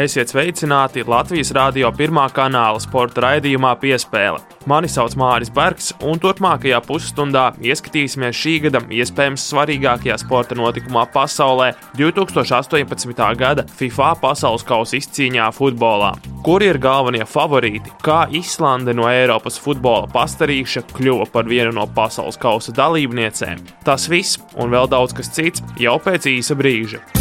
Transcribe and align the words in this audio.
Esiet 0.00 0.30
sveicināti 0.32 1.02
Latvijas 1.04 1.50
Rādio 1.52 1.90
pirmā 1.92 2.22
kanāla 2.32 2.80
sporta 2.80 3.20
raidījumā 3.26 3.74
Piespēle. 3.82 4.38
Mani 4.70 4.88
sauc 4.88 5.12
Māris 5.18 5.50
Bergs, 5.52 5.90
un 6.06 6.20
turpmākajā 6.20 6.78
pusstundā 6.86 7.50
ieskatīsimies 7.60 8.38
šī 8.38 8.54
gada 8.64 8.80
iespējams 8.96 9.44
svarīgākajā 9.50 10.16
sporta 10.22 10.56
notikumā 10.56 11.04
pasaulē- 11.12 11.74
2018. 12.00 13.34
gada 13.36 13.66
FIFA 13.76 14.14
pasaules 14.22 14.64
kausa 14.64 14.96
izcīņā 14.96 15.50
futbolā. 15.58 16.16
Kuri 16.42 16.70
ir 16.72 16.78
galvenie 16.78 17.26
favorīti? 17.26 17.92
Kā 18.00 18.24
Islande 18.32 18.94
no 18.94 19.02
Eiropas 19.02 19.60
futbola 19.60 20.08
pastarīša 20.08 20.84
kļuva 20.96 21.30
par 21.30 21.44
vienu 21.44 21.72
no 21.74 21.86
pasaules 21.86 22.38
kausa 22.38 22.72
dalībniecēm? 22.72 23.58
Tas 23.84 24.08
viss 24.08 24.38
un 24.56 24.70
vēl 24.70 24.88
daudz 24.88 25.12
kas 25.12 25.28
cits 25.28 25.60
jau 25.76 25.98
pēc 25.98 26.24
īsa 26.38 26.56
brīža. 26.56 27.19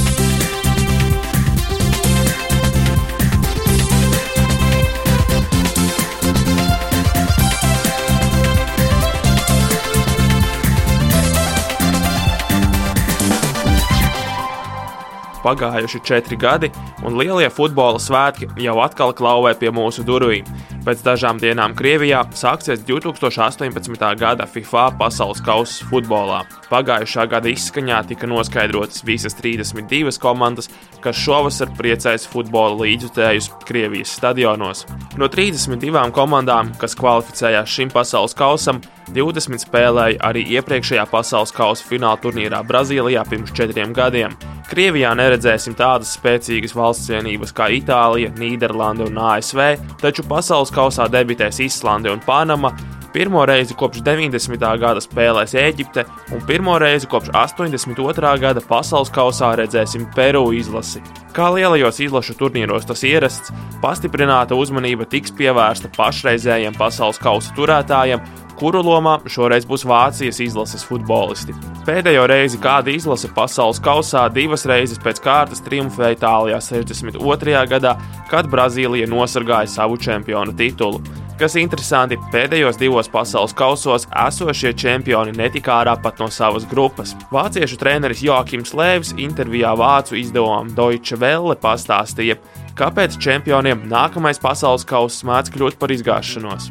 Pagājuši 15.43 16.01
četri 16.03 16.35
gadi, 16.39 16.71
un 17.07 17.15
lielie 17.19 17.47
futbola 17.53 17.99
svētki 18.01 18.49
jau 18.59 18.75
atkal 18.83 19.13
klauvē 19.15 19.53
pie 19.59 19.71
mūsu 19.71 20.03
durvīm. 20.07 20.47
Pēc 20.89 21.03
dažām 21.05 21.37
dienām 21.37 21.75
Krievijā 21.77 22.23
sāksies 22.33 22.79
2018. 22.87 24.07
gada 24.17 24.47
FIFA 24.49 24.87
pasaules 24.97 25.37
kausa 25.45 25.85
futbolā. 25.85 26.39
Pagājušā 26.71 27.27
gada 27.29 27.51
izskaņā 27.51 27.99
tika 28.09 28.25
noskaidrotas 28.25 29.03
visas 29.05 29.37
32 29.37 30.17
komandas, 30.17 30.71
kas 31.03 31.21
šovasar 31.21 31.69
priecēs 31.77 32.25
futbola 32.31 32.73
līdzjutējus 32.81 33.51
Krievijas 33.69 34.15
stadionos. 34.17 34.87
No 35.21 35.29
32 35.29 36.09
komandām, 36.15 36.73
kas 36.81 36.97
kvalificējās 36.97 37.69
šim 37.69 37.93
pasaules 37.93 38.33
kausam, 38.33 38.81
20 39.13 39.61
spēlēja 39.61 40.23
arī 40.25 40.43
iepriekšējā 40.57 41.05
pasaules 41.09 41.53
kausa 41.53 41.85
fināla 41.85 42.17
turnīrā 42.21 42.63
Brazīlijā 42.65 43.23
pirms 43.29 43.53
četriem 43.57 43.93
gadiem. 43.93 44.33
Krievijā 44.69 45.15
neredzēsim 45.17 45.73
tādas 45.77 46.11
spēcīgas 46.13 46.75
valsts 46.77 47.09
vienības 47.09 47.53
kā 47.57 47.71
Itālija, 47.73 48.29
Nīderlande 48.37 49.07
un 49.09 49.17
ASV, 49.31 49.63
taču 50.01 50.25
pasaules 50.29 50.69
kausā 50.79 51.09
debitēs 51.11 51.59
Islande 51.65 52.11
un 52.13 52.23
Panama. 52.23 52.71
Pirmo 53.09 53.41
reizi 53.45 53.73
kopš 53.73 54.03
90. 54.05 54.61
gada 54.77 55.01
spēlēs 55.01 55.55
Eģipte, 55.57 56.03
un 56.35 56.43
pirmo 56.45 56.75
reizi 56.79 57.09
kopš 57.09 57.31
82. 57.33 58.33
gada 58.43 58.61
pasaules 58.61 59.09
kausā 59.09 59.49
redzēsim 59.57 60.05
Peru 60.13 60.43
izlasi. 60.53 61.01
Kā 61.33 61.47
lielajos 61.55 62.03
izlašu 62.05 62.37
turnīros 62.37 62.85
tas 62.85 63.01
ierasts, 63.09 63.49
pastiprināta 63.81 64.57
uzmanība 64.57 65.09
tiks 65.09 65.33
pievērsta 65.39 65.89
pašreizējiem 65.97 66.77
pasaules 66.77 67.17
kausa 67.23 67.55
turētājiem 67.57 68.21
kuru 68.59 68.81
lomā 68.83 69.15
šoreiz 69.31 69.65
būs 69.67 69.85
Vācijas 69.87 70.41
izlases 70.43 70.83
futbolisti. 70.87 71.55
Pēdējo 71.87 72.25
reizi 72.29 72.59
kāda 72.61 72.91
izlase 72.91 73.31
pasaules 73.35 73.79
kausā 73.83 74.25
divas 74.35 74.67
reizes 74.69 74.99
pēc 75.03 75.23
kārtas 75.23 75.63
triumfēja 75.65 76.17
Itālijā 76.17 76.59
62. 76.67 77.63
gadā, 77.71 77.95
kad 78.29 78.51
Brazīlija 78.51 79.07
nosargāja 79.09 79.71
savu 79.71 79.97
čempionu 79.97 80.55
titulu. 80.59 80.99
Kas 81.39 81.53
interesanti, 81.55 82.17
pēdējos 82.33 82.75
divos 82.81 83.07
pasaules 83.07 83.53
kausos 83.55 84.03
esošie 84.11 84.73
čempioni 84.75 85.31
netika 85.37 85.77
ārā 85.77 85.93
pat 86.03 86.19
no 86.19 86.27
savas 86.27 86.65
grupas. 86.67 87.13
Vāciešu 87.31 87.79
treneris 87.79 88.19
Joakims 88.25 88.75
Lēvs 88.75 89.13
intervijā 89.15 89.71
vācu 89.79 90.19
izdevumam 90.19 90.73
Deutsche 90.75 91.15
Welle 91.21 91.55
pastāstīja, 91.63 92.35
kāpēc 92.79 93.17
čempioniem 93.19 93.83
nākamais 93.91 94.39
pasaules 94.39 94.85
kausa 94.87 95.27
mēdz 95.27 95.51
kļūt 95.55 95.79
par 95.81 95.91
izgāšanos. 95.91 96.69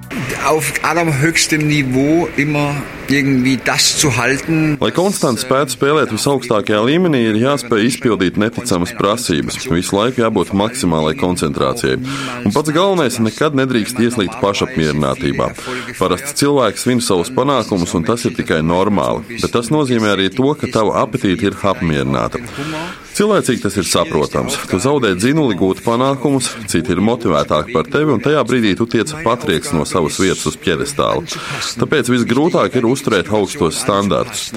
Auf 0.49 0.71
allerhöchstem 0.87 1.67
Niveau 1.69 2.29
immer 2.37 2.73
irgendwie 3.09 3.59
das 3.65 3.99
zu 3.99 4.11
halten. 4.17 4.77
Lai 4.81 4.91
konstanti 4.95 5.43
spētu 5.45 5.75
spēlēt 5.75 6.13
visaugstākajā 6.15 6.81
līmenī, 6.85 7.23
ir 7.31 7.41
jāspēj 7.43 7.89
izpildīt 7.89 8.39
neticamas 8.41 8.95
prasības. 8.99 9.59
Visu 9.69 9.97
laiku 9.97 10.23
jābūt 10.23 10.55
maksimālai 10.57 11.15
koncentrācijai. 11.19 11.99
Un 12.45 12.55
pats 12.55 12.73
galvenais- 12.73 13.19
nekad 13.29 13.57
nedrīkst 13.59 14.01
ieslīgt 14.05 14.41
pašapmierinātībā. 14.45 15.51
Parasti 15.99 16.37
cilvēks 16.45 16.87
svin 16.87 17.01
savus 17.01 17.31
panākumus, 17.31 17.95
un 17.95 18.05
tas 18.05 18.25
ir 18.25 18.33
tikai 18.33 18.63
normāli. 18.63 19.41
Bet 19.41 19.53
tas 19.53 19.69
nozīmē 19.69 20.17
arī 20.17 20.29
to, 20.35 20.55
ka 20.55 20.67
tava 20.73 21.05
apetīte 21.05 21.43
ir 21.43 21.53
apmierināta. 21.53 22.41
Cilvēcīgi 23.19 23.65
tas 23.65 23.75
ir 23.81 23.87
saprotams. 23.89 24.55
Tu 24.71 24.79
zaudē 24.79 25.09
dzinuli 25.19 25.56
gūt 25.59 25.81
panākumus, 25.83 26.53
citi 26.71 26.93
ir 26.95 27.01
motivētāki 27.03 27.73
par 27.75 27.89
tevi, 27.91 28.12
un 28.15 28.21
tajā 28.23 28.45
brīdī 28.47 28.77
tu 28.79 28.84
tiec 28.87 29.11
patrieks 29.25 29.73
no 29.75 29.83
savas 29.91 30.21
vietas 30.23 30.45
uz 30.47 30.55
piedestāla. 30.62 31.25
Tāpēc 31.81 32.12
visgrūtāk 32.12 32.77
ir 32.78 32.87
uzturēt 32.87 33.33
augstos 33.34 33.81
standartus. 33.83 34.53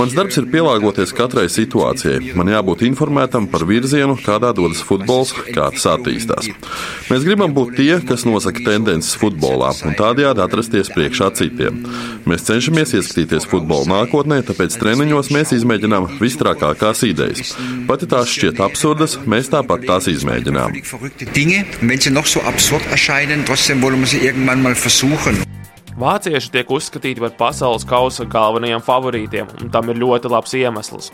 Mans 0.00 0.16
darbs 0.16 0.40
ir 0.40 0.48
pielāgoties 0.48 1.12
katrai 1.18 1.44
situācijai. 1.52 2.32
Man 2.40 2.48
jābūt 2.54 2.86
informētam 2.88 3.50
par 3.52 3.66
virzienu, 3.68 4.16
kādā 4.24 4.54
dodas 4.56 4.80
futbols, 4.80 5.34
kā 5.50 5.68
tas 5.76 5.84
attīstās. 5.98 6.48
Mēs 7.10 7.28
gribam 7.28 7.52
būt 7.52 7.76
tie, 7.82 7.98
kas 8.00 8.24
nosaka 8.24 8.64
tendences 8.64 9.12
futbolā, 9.20 9.74
un 9.84 9.98
tādējādi 10.00 10.44
atrasties 10.46 10.92
priekšā 10.96 11.34
citiem. 11.36 11.84
Mēs 12.24 12.48
cenšamies 12.48 12.96
ieskatīties 12.96 13.44
futbola 13.52 13.92
nākotnē, 13.92 14.40
tāpēc 14.48 14.80
treniņos 14.80 15.30
mēs 15.36 15.52
izmēģinām 15.60 16.16
visstrakākās 16.16 17.04
idejas. 17.12 17.52
Pat 17.84 18.05
ja 18.06 18.12
tās 18.14 18.32
šķiet 18.32 18.62
absurdas, 18.62 19.18
mēs 19.26 19.50
tāpat 19.52 19.86
tās 19.88 20.06
izmēģinām. 20.12 20.78
Vācieši 25.96 26.50
tiek 26.52 26.70
uzskatīti 26.76 27.22
par 27.24 27.32
pasaules 27.38 27.86
kausa 27.88 28.26
galvenajiem 28.28 28.82
favorītiem, 28.84 29.48
un 29.62 29.70
tam 29.72 29.88
ir 29.88 29.96
ļoti 30.02 30.28
labs 30.28 30.52
iemesls. 30.58 31.08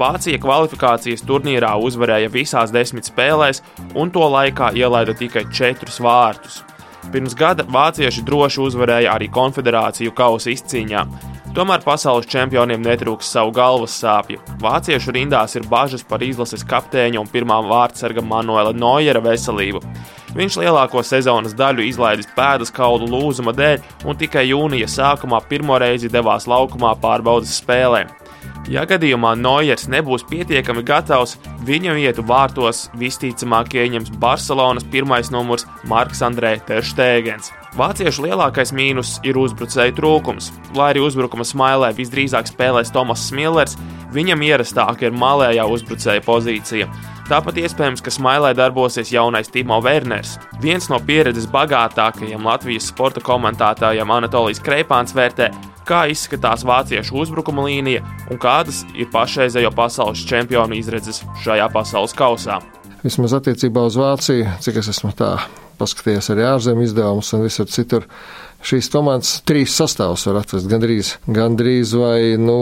Vācija 0.00 0.40
kvalifikācijas 0.40 1.24
turnīrā 1.28 1.74
uzvarēja 1.76 2.30
visās 2.32 2.72
desmit 2.72 3.10
spēlēs, 3.10 3.60
un 3.92 4.10
to 4.10 4.24
laikā 4.24 4.72
ielaida 4.80 5.12
tikai 5.12 5.44
četrus 5.52 6.00
vārtus. 6.00 6.62
Pirms 7.12 7.36
gada 7.36 7.66
vācieši 7.68 8.24
droši 8.24 8.62
uzvarēja 8.64 9.12
arī 9.18 9.28
konfederāciju 9.28 10.14
kausa 10.16 10.54
izcīņā. 10.54 11.04
Tomēr 11.52 11.82
pasaules 11.84 12.24
čempioniem 12.32 12.80
netrūks 12.80 13.28
savu 13.34 13.50
galvas 13.52 13.92
sāpju. 14.00 14.38
Vāciešu 14.62 15.12
rindās 15.12 15.52
ir 15.58 15.66
bažas 15.68 16.00
par 16.08 16.24
izlases 16.24 16.64
kapteiņa 16.64 17.20
un 17.20 17.28
pirmā 17.28 17.58
vārdsarga 17.66 18.24
Manuela 18.24 18.72
Noiera 18.72 19.20
veselību. 19.20 19.82
Viņš 20.32 20.56
lielāko 20.62 21.02
sezonas 21.04 21.52
daļu 21.52 21.84
izlaidis 21.90 22.30
pēdas 22.32 22.72
kaulu 22.72 23.10
lūzuma 23.12 23.52
dēļ 23.52 24.08
un 24.08 24.16
tikai 24.16 24.46
jūnija 24.48 24.88
sākumā 24.88 25.42
pirmo 25.50 25.76
reizi 25.76 26.08
devās 26.08 26.48
laukumā 26.48 26.94
pārbaudas 27.04 27.58
spēlēm. 27.60 28.08
Ja 28.72 28.86
gadījumā 28.88 29.34
Noiers 29.36 29.90
nebūs 29.92 30.24
pietiekami 30.32 30.86
gatavs, 30.88 31.36
viņa 31.68 31.98
vietu 32.00 32.24
vārtos 32.24 32.86
visticamāk 32.96 33.76
ieņems 33.76 34.14
Barcelonas 34.22 34.88
pirmais 34.88 35.28
numurs 35.34 35.68
Marks 35.84 36.24
Andrē 36.24 36.56
Terštēgens. 36.64 37.52
Vāciešu 37.72 38.26
lielākais 38.26 38.68
mīnus 38.76 39.14
ir 39.24 39.38
uzbrucēju 39.40 39.94
trūkums. 39.96 40.50
Lai 40.76 40.90
arī 40.92 41.00
uzbrukuma 41.06 41.46
smailē 41.48 41.88
visdrīzāk 41.96 42.50
spēlēs 42.50 42.92
Tomas 42.92 43.30
Millers, 43.32 43.78
viņam 44.12 44.44
ierastāka 44.44 45.06
ir 45.08 45.16
malējā 45.16 45.64
uzbrucēja 45.72 46.20
pozīcija. 46.26 46.90
Tāpat 47.30 47.62
iespējams, 47.62 48.02
ka 48.04 48.12
smailē 48.12 48.50
darbosies 48.58 49.14
jaunais 49.14 49.48
Timo 49.48 49.78
Werners. 49.80 50.34
Viens 50.60 50.90
no 50.92 50.98
pieredzes 51.00 51.48
bagātākajiem 51.48 52.44
Latvijas 52.44 52.90
sporta 52.92 53.24
komentētājiem 53.24 54.14
Anatolijas 54.18 54.60
Kreipāns 54.60 55.16
vērtē, 55.16 55.48
kā 55.88 56.04
izskatās 56.12 56.66
vāciešu 56.68 57.22
uzbrukuma 57.24 57.64
līnija 57.70 58.04
un 58.28 58.42
kādas 58.42 58.84
ir 58.92 59.08
pašreizējo 59.16 59.72
pasaules 59.72 60.28
čempionu 60.28 60.76
izredzes 60.76 61.24
šajā 61.40 61.72
pasaules 61.72 62.12
kausā. 62.20 62.60
Vismaz 63.00 63.40
attiecībā 63.40 63.88
uz 63.88 63.96
Vāciju, 63.96 64.58
cik 64.60 64.84
es 64.84 64.92
esmu 64.92 65.16
tā 65.16 65.38
paskatījies 65.78 66.30
arī 66.34 66.46
ārzemju 66.48 66.88
izdevumus 66.88 67.32
un 67.36 67.44
visur 67.46 67.68
citur. 67.70 68.08
Šīs 68.62 68.86
komandas 68.92 69.40
trīs 69.42 69.72
sastāvus 69.74 70.22
var 70.28 70.36
atrast 70.38 70.68
gandrīz, 70.70 71.16
gandrīz 71.26 71.96
vai 71.98 72.36
nu, 72.38 72.58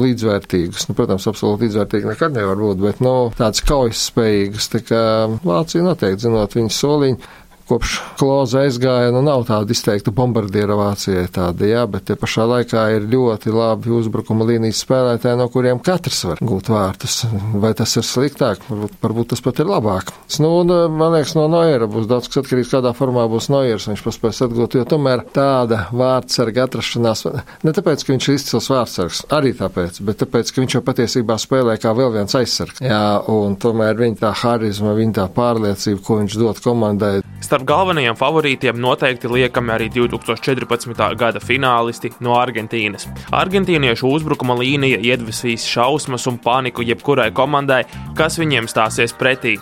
līdzvērtīgus. 0.00 0.86
Nu, 0.88 0.96
protams, 0.96 1.26
absolūti 1.28 1.66
līdzvērtīgi 1.66 2.08
nekad 2.08 2.38
nevar 2.38 2.56
būt, 2.56 2.80
bet 2.80 3.02
nu, 3.04 3.12
tādas 3.36 3.60
kaujas 3.68 4.06
spējīgas. 4.08 4.70
Tā 4.72 4.80
kā 4.88 5.02
Vācija 5.44 5.84
noteikti 5.84 6.24
zinot 6.24 6.56
viņu 6.56 6.72
soliņu 6.72 7.20
kopš 7.68 7.98
kloza 8.20 8.64
aizgāja, 8.66 9.12
nu 9.14 9.22
nav 9.24 9.46
tāda 9.48 9.74
izteikta 9.74 10.12
bombardiera 10.14 10.76
Vācijai 10.78 11.26
tāda, 11.32 11.66
jā, 11.68 11.84
bet 11.90 12.08
te 12.10 12.16
pašā 12.18 12.46
laikā 12.48 12.84
ir 12.96 13.08
ļoti 13.12 13.52
labi 13.54 13.92
uzbrukuma 13.96 14.46
līnijas 14.48 14.82
spēlētāji, 14.84 15.38
no 15.40 15.48
kuriem 15.52 15.80
katrs 15.82 16.24
var 16.28 16.42
gūt 16.42 16.70
vārtus. 16.72 17.22
Vai 17.62 17.72
tas 17.78 17.94
ir 17.98 18.06
sliktāk? 18.06 18.62
Varbūt, 18.68 18.98
varbūt 19.02 19.32
tas 19.32 19.44
pat 19.44 19.62
ir 19.62 19.70
labāk. 19.70 20.12
Nu, 20.42 20.52
un, 20.62 20.72
man 20.96 21.14
liekas, 21.14 21.34
no 21.38 21.46
Noiera 21.50 21.86
būs 21.90 22.08
daudz 22.10 22.30
kas 22.30 22.42
atkarīgs, 22.42 22.72
kādā 22.72 22.94
formā 22.96 23.26
būs 23.30 23.50
Noiers, 23.52 23.88
viņš 23.90 24.04
paspēs 24.06 24.42
atgūt, 24.46 24.78
jo 24.78 24.86
tomēr 24.88 25.24
tāda 25.34 25.86
vārdsarga 25.94 26.66
atrašanās, 26.66 27.26
ne 27.62 27.74
tāpēc, 27.76 28.04
ka 28.04 28.14
viņš 28.14 28.28
ir 28.28 28.38
izcils 28.38 28.70
vārdsargs, 28.72 29.24
arī 29.34 29.52
tāpēc, 29.58 30.00
bet 30.06 30.22
tāpēc, 30.24 30.52
ka 30.52 30.64
viņš 30.64 30.76
jau 30.78 30.84
patiesībā 30.86 31.36
spēlē 31.40 31.76
kā 31.82 31.92
vēl 31.96 32.14
viens 32.16 32.36
aizsargs. 32.38 32.82
Jā, 32.82 33.04
un 33.30 33.56
tomēr 33.60 33.98
viņa 34.00 34.20
tā 34.22 34.32
harizma, 34.42 34.96
viņa 34.98 35.18
tā 35.20 35.28
pārliecība, 35.36 36.02
ko 36.06 36.18
viņš 36.22 36.38
dod 36.40 36.62
komandai. 36.64 37.14
Starp 37.42 37.61
galvenajiem 37.66 38.16
favorītiem 38.18 38.78
noteikti 38.80 39.30
liekami 39.30 39.72
arī 39.74 39.88
2014. 39.92 41.02
gada 41.18 41.40
finālisti 41.42 42.12
no 42.24 42.36
Argentīnas. 42.40 43.06
Argentīniešu 43.34 44.10
uzbrukuma 44.10 44.56
līnija 44.58 44.98
iedvesīs 45.02 45.66
šausmas 45.68 46.26
un 46.30 46.40
paniku 46.42 46.84
jebkurai 46.86 47.30
komandai, 47.34 47.84
kas 48.18 48.40
viņiem 48.40 48.70
stāsies 48.70 49.14
pretī. 49.18 49.58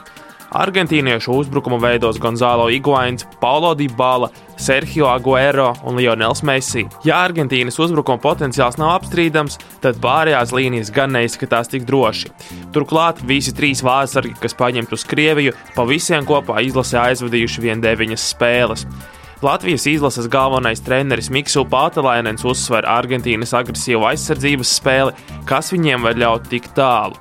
Argentīniešu 0.50 1.31
uzbrukumu 1.31 1.79
veidos 1.79 2.19
Gonzalo 2.19 2.67
Iguains, 2.75 3.26
Paulo 3.41 3.70
Dybala, 3.79 4.31
Sergio 4.58 5.06
Aguero 5.06 5.73
un 5.87 5.97
Lionels 5.97 6.43
Messi. 6.43 6.82
Ja 7.06 7.20
Argentīnas 7.23 7.79
uzbrukuma 7.79 8.19
potenciāls 8.19 8.79
nav 8.81 8.97
apstrīdams, 8.97 9.61
tad 9.85 10.00
pārējās 10.02 10.50
līnijas 10.56 10.91
gan 10.94 11.14
neizskatās 11.14 11.70
tik 11.70 11.87
droši. 11.87 12.32
Turklāt 12.75 13.23
visi 13.23 13.55
trīs 13.55 13.85
vārsargi, 13.87 14.35
kas 14.43 14.58
paņemti 14.58 14.99
uz 14.99 15.06
Krieviju, 15.06 15.55
pa 15.76 15.87
visiem 15.87 16.26
kopā 16.26 16.58
izlasē 16.67 16.99
aizvadījuši 17.06 17.67
vien 17.69 17.87
deviņas 17.87 18.29
spēles. 18.35 18.87
Latvijas 19.42 19.87
izlases 19.87 20.28
galvenais 20.28 20.82
treneris 20.84 21.31
Mikls 21.32 21.54
Pātelainens 21.72 22.42
uzsver 22.44 22.84
Argentīnas 22.84 23.54
agresīvu 23.56 24.04
aizsardzības 24.10 24.72
spēli, 24.76 25.14
kas 25.48 25.70
viņiem 25.72 26.02
var 26.04 26.19
ļaut 26.20 26.50
tik 26.52 26.66
tālu. 26.76 27.16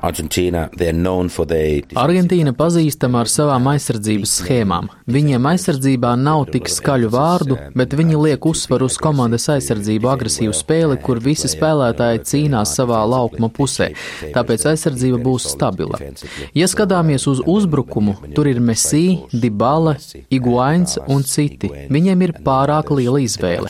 Argentīna 2.03 2.51
pazīstama 2.59 3.21
ar 3.23 3.31
savām 3.31 3.69
aizsardzības 3.71 4.33
schēmām. 4.41 4.89
Viņiem 5.07 5.47
aizsardzībā 5.53 6.11
nav 6.19 6.43
tik 6.51 6.67
skaļu 6.67 7.11
vārdu, 7.13 7.55
bet 7.79 7.95
viņi 7.95 8.19
liek 8.25 8.49
uzsvaru 8.51 8.89
uz 8.91 8.99
komandas 8.99 9.47
aizsardzību 9.55 10.11
agresīvu 10.11 10.57
spēli, 10.59 10.99
kur 10.99 11.23
visi 11.23 11.47
spēlētāji 11.47 12.25
cīnās 12.33 12.75
savā 12.81 12.99
laukuma 13.07 13.47
pusē, 13.47 13.93
tāpēc 14.35 14.67
aizsardzība 14.73 15.21
būs 15.23 15.47
stabila. 15.55 16.03
Ja 16.51 16.67
skatāmies 16.67 17.29
uz 17.31 17.39
uzbrukumu, 17.47 18.19
tur 18.35 18.51
ir 18.51 18.59
Messi, 18.59 19.21
Dybala, 19.31 19.95
Iguains 20.27 20.99
un 21.07 21.23
citi. 21.23 21.71
Viņi 21.87 22.08
Viņiem 22.09 22.23
ir 22.25 22.31
pārāk 22.41 22.87
liela 22.97 23.19
izvēle. 23.21 23.69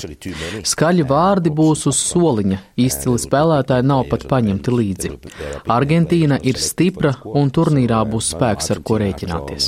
Skaļi 0.64 1.04
vārdi 1.10 1.52
būs 1.52 1.82
uz 1.90 1.98
soliņa, 2.00 2.60
izcili 2.80 3.20
spēlētāji 3.20 3.84
nav 3.90 4.06
pat 4.08 4.24
paņemti 4.32 4.72
līdzi. 4.72 5.12
Argentīna 5.68 6.38
ir 6.48 6.56
stipra 6.56 7.12
un 7.28 7.52
turnīrā 7.52 8.00
būs 8.08 8.30
spēks, 8.32 8.72
ar 8.72 8.80
ko 8.88 9.02
rēķināties. 9.04 9.68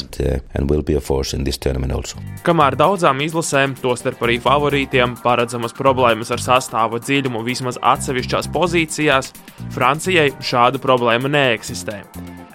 Kamēr 2.47 2.79
daudzām 2.79 3.19
izlasēm, 3.27 3.75
tostarp 3.81 4.23
arī 4.23 4.39
favorītiem, 4.39 5.18
paredzamas 5.25 5.75
problēmas 5.75 6.31
ar 6.31 6.39
sastāvu 6.39 7.01
dziļumu 7.03 7.44
vismaz 7.44 7.81
atsevišķās 7.81 8.47
pozīcijās, 8.56 9.33
Francijai 9.75 10.31
šāda 10.39 10.79
problēma 10.79 11.27
neeksistē. 11.35 12.06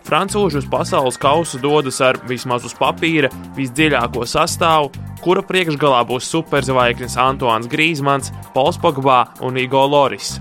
Francūži 0.07 0.61
uz 0.61 0.67
pasaules 0.71 1.17
kausu 1.19 1.59
dodas 1.59 1.99
ar 2.05 2.21
vismaz 2.31 2.63
uz 2.69 2.77
papīra 2.79 3.27
visdziļāko 3.57 4.23
sastāvu, 4.31 4.93
kura 5.27 5.43
priekšgalā 5.43 6.05
būs 6.07 6.29
superzvaigznes 6.31 7.17
Antoine 7.19 7.67
Grīsmans, 7.67 8.31
Pols 8.55 8.79
Pogba 8.79 9.25
un 9.43 9.59
Igo 9.59 9.83
Loris. 9.91 10.37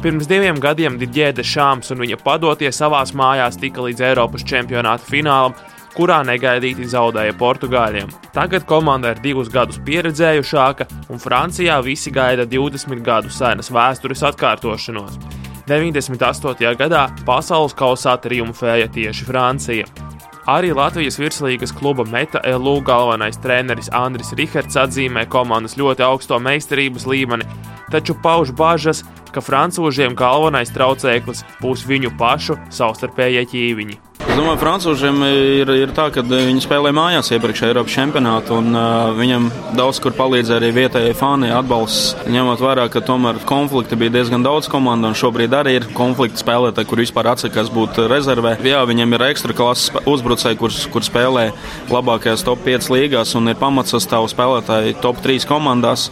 Pirms 0.00 0.28
diviem 0.28 0.56
gadiem 0.60 0.96
Digēda 1.00 1.44
Šāms 1.44 1.92
un 1.92 2.00
viņa 2.00 2.16
padotie 2.24 2.70
savās 2.72 3.12
mājās 3.16 3.60
tika 3.60 3.84
līdz 3.84 4.00
Eiropas 4.08 4.44
čempionāta 4.48 5.04
finālam, 5.08 5.52
kurā 5.94 6.22
negaidīti 6.24 6.88
zaudēja 6.88 7.36
Portugāļiem. 7.40 8.08
Tagad 8.32 8.64
komanda 8.68 9.12
ir 9.12 9.20
divus 9.24 9.52
gadus 9.52 9.76
pieredzējušāka, 9.84 10.88
un 11.12 11.20
Francijā 11.20 11.76
visi 11.84 12.12
gaida 12.12 12.48
20 12.48 13.04
gadu 13.04 13.32
senas 13.32 13.68
vēstures 13.72 14.24
atkārtošanos. 14.32 15.20
98. 15.68 16.74
gadā 16.80 17.06
pasaules 17.28 17.76
kausā 17.76 18.16
triumfēja 18.24 18.88
tieši 18.92 19.28
Francija. 19.28 19.88
Arī 20.44 20.74
Latvijas 20.76 21.16
virslīgas 21.16 21.70
kluba 21.72 22.04
Meta 22.04 22.42
LU 22.44 22.82
galvenais 22.84 23.38
treneris 23.40 23.88
Andris 23.96 24.34
Rihards 24.36 24.76
atzīmē 24.76 25.22
komandas 25.32 25.78
ļoti 25.80 26.04
augsto 26.04 26.36
meistarības 26.36 27.06
līmeni, 27.08 27.46
taču 27.88 28.12
pauž 28.20 28.52
bažas, 28.52 29.00
ka 29.32 29.40
francūžiem 29.40 30.12
galvenais 30.12 30.68
traucēklis 30.74 31.40
būs 31.62 31.86
viņu 31.88 32.12
pašu 32.20 32.58
savstarpējie 32.68 33.46
ķīviņi. 33.54 33.96
Es 34.34 34.38
domāju, 34.40 34.58
Frančūžiem 34.58 35.20
ir, 35.28 35.68
ir 35.78 35.90
tā, 35.94 36.08
ka 36.10 36.24
viņi 36.26 36.64
spēlē 36.64 36.90
mājās 36.90 37.28
iepriekšējā 37.36 37.70
Eiropas 37.70 37.94
čempionātā, 37.94 38.56
un 38.58 38.74
uh, 38.74 39.12
viņam 39.14 39.44
daudz 39.78 40.00
kur 40.02 40.16
palīdz 40.18 40.50
arī 40.56 40.72
vietējie 40.74 41.12
fani 41.14 41.52
atbalsts. 41.54 42.26
Ņemot 42.34 42.64
vērā, 42.64 42.88
ka 42.90 43.04
tomēr 43.06 43.38
konflikti 43.46 43.94
bija 44.00 44.16
diezgan 44.16 44.42
daudz 44.42 44.66
komandu, 44.72 45.12
un 45.12 45.14
šobrīd 45.14 45.54
arī 45.54 45.76
ir 45.78 45.86
konflikti 45.94 46.42
spēlētāji, 46.42 46.90
kur 46.90 47.04
vispār 47.04 47.30
atsakās 47.30 47.70
būt 47.76 48.02
rezervē. 48.10 48.56
Jā, 48.66 48.82
viņam 48.90 49.14
ir 49.14 49.26
ekstra 49.28 49.54
klases 49.54 49.94
uzbrucēji, 50.02 50.58
kur, 50.64 50.74
kur 50.90 51.06
spēlē 51.06 51.46
labākajās 51.94 52.42
top 52.50 52.66
5 52.66 52.90
līgās, 52.90 53.38
un 53.38 53.54
ir 53.54 53.62
pamatsastāvs 53.62 54.34
spēlētāji 54.34 54.98
top 54.98 55.22
3 55.22 55.46
komandās. 55.46 56.08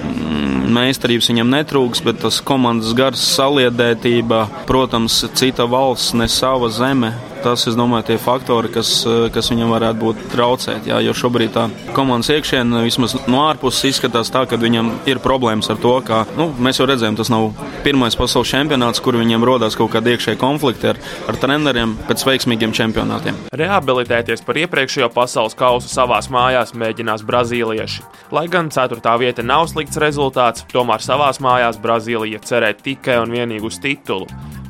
Mm, 0.00 0.72
meistarības 0.80 1.28
viņam 1.34 1.52
netrūks, 1.58 2.06
bet 2.08 2.24
tas 2.24 2.40
komandas 2.40 2.96
gars, 2.96 3.28
saliedētība, 3.36 4.46
protams, 4.64 5.26
cita 5.36 5.68
valsts, 5.68 6.16
ne 6.16 6.32
sava 6.40 6.72
zeme 6.72 7.12
tas, 7.46 7.66
es 7.70 7.76
domāju, 7.78 8.08
tie 8.10 8.18
faktori, 8.18 8.72
kas, 8.74 8.90
eh, 9.06 9.28
kas 9.34 9.50
viņam 9.52 9.70
varētu 9.74 10.02
būt 10.02 10.22
traucēt. 10.34 10.88
Jā, 10.90 10.98
jo 11.04 11.14
šobrīd 11.14 11.54
tā 11.54 11.68
komandas 11.94 12.32
iekšienē 12.34 12.82
vismaz 12.84 13.14
no 13.30 13.44
ārpuses 13.46 13.86
izskatās 13.92 14.32
tā, 14.34 14.46
ka 14.48 14.58
viņam 14.58 14.90
ir 15.06 15.22
problēmas 15.22 15.70
ar 15.70 15.78
to, 15.82 15.94
ka 16.06 16.24
nu, 16.36 16.50
mēs 16.58 16.80
jau 16.80 16.88
redzējām, 16.90 17.16
tas 17.16 17.30
nav 17.30 17.52
pirmais 17.84 18.18
pasaules 18.18 18.50
čempionāts, 18.50 19.02
kur 19.02 19.14
viņiem 19.14 19.44
rodas 19.46 19.78
kaut 19.78 19.92
kādi 19.94 20.16
iekšēji 20.16 20.40
konflikti 20.40 20.90
ar, 20.90 20.98
ar 21.28 21.38
treneriem 21.38 21.96
pēc 22.08 22.26
veiksmīgiem 22.26 22.74
čempionātiem. 22.74 23.38
Rehabilitēties 23.54 24.42
par 24.46 24.58
iepriekšējo 24.64 25.12
pasaules 25.14 25.54
kausu 25.54 25.88
savās 25.92 26.30
mājās 26.32 26.74
mēģinās 26.74 27.22
brazīlieši. 27.26 28.02
Lai 28.34 28.46
gan 28.50 28.70
4. 28.74 29.00
vieta 29.22 29.46
nav 29.46 29.68
slikts 29.70 30.00
rezultāts, 30.02 30.66
tomēr 30.72 31.04
savās 31.04 31.38
mājās 31.38 31.78
Brazīlija 31.78 32.42
cerē 32.42 32.74
tikai 32.74 33.20
un 33.22 33.30
vienīgi 33.30 33.66
uz 33.70 33.78
titulu. 33.82 34.26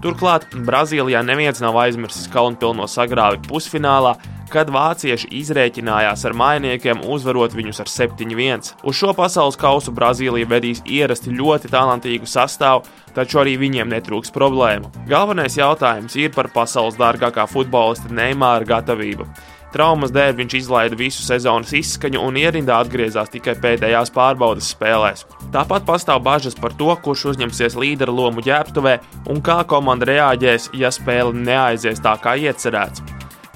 Turklāt 0.06 0.44
Brazīlijā 0.54 1.18
neviens 1.26 1.58
nav 1.58 1.74
aizmirsis 1.82 2.28
Kalnpilno 2.30 2.84
sagrāvi 2.86 3.40
pusfinālā, 3.48 4.12
kad 4.52 4.68
vācieši 4.70 5.32
izrēķinājās 5.40 6.22
ar 6.28 6.36
mainiekiem, 6.38 7.00
uzvarot 7.10 7.56
viņus 7.58 7.82
ar 7.82 7.90
7-1. 7.90 8.70
Uz 8.86 9.00
šo 9.00 9.10
pasaules 9.18 9.58
kausu 9.58 9.90
Brazīlija 9.96 10.46
vedīs 10.52 10.84
ierasti 10.86 11.34
ļoti 11.34 11.72
talantīgu 11.74 12.30
sastāvu, 12.30 12.86
taču 13.18 13.42
arī 13.42 13.56
viņiem 13.64 13.90
netrūks 13.96 14.30
problēmu. 14.30 14.92
Galvenais 15.10 15.58
jautājums 15.58 16.14
ir 16.22 16.30
par 16.38 16.52
pasaules 16.54 16.94
dārgākā 17.02 17.48
futbolista 17.50 18.06
Neimāra 18.06 18.76
gatavību. 18.76 19.26
Traumas 19.76 20.08
dēļ 20.08 20.38
viņš 20.38 20.54
izlaida 20.56 20.96
visu 20.96 21.20
sezonas 21.20 21.74
izskaņu 21.76 22.22
un 22.24 22.38
ierindā 22.40 22.78
atgriezās 22.80 23.28
tikai 23.28 23.52
pēdējās 23.60 24.08
pārbaudas 24.14 24.70
spēlēs. 24.72 25.26
Tāpat 25.52 25.84
pastāv 25.84 26.22
bažas 26.24 26.56
par 26.56 26.72
to, 26.78 26.88
kurš 27.04 27.26
uzņemsies 27.34 27.76
līdera 27.76 28.14
lomu 28.14 28.40
ģērbtuvē 28.46 28.94
un 29.28 29.42
kā 29.44 29.58
komanda 29.68 30.08
reaģēs, 30.08 30.70
ja 30.80 30.88
spēle 30.88 31.36
neaizies 31.36 32.00
tā 32.00 32.14
kā 32.24 32.38
iecerēts. 32.40 33.04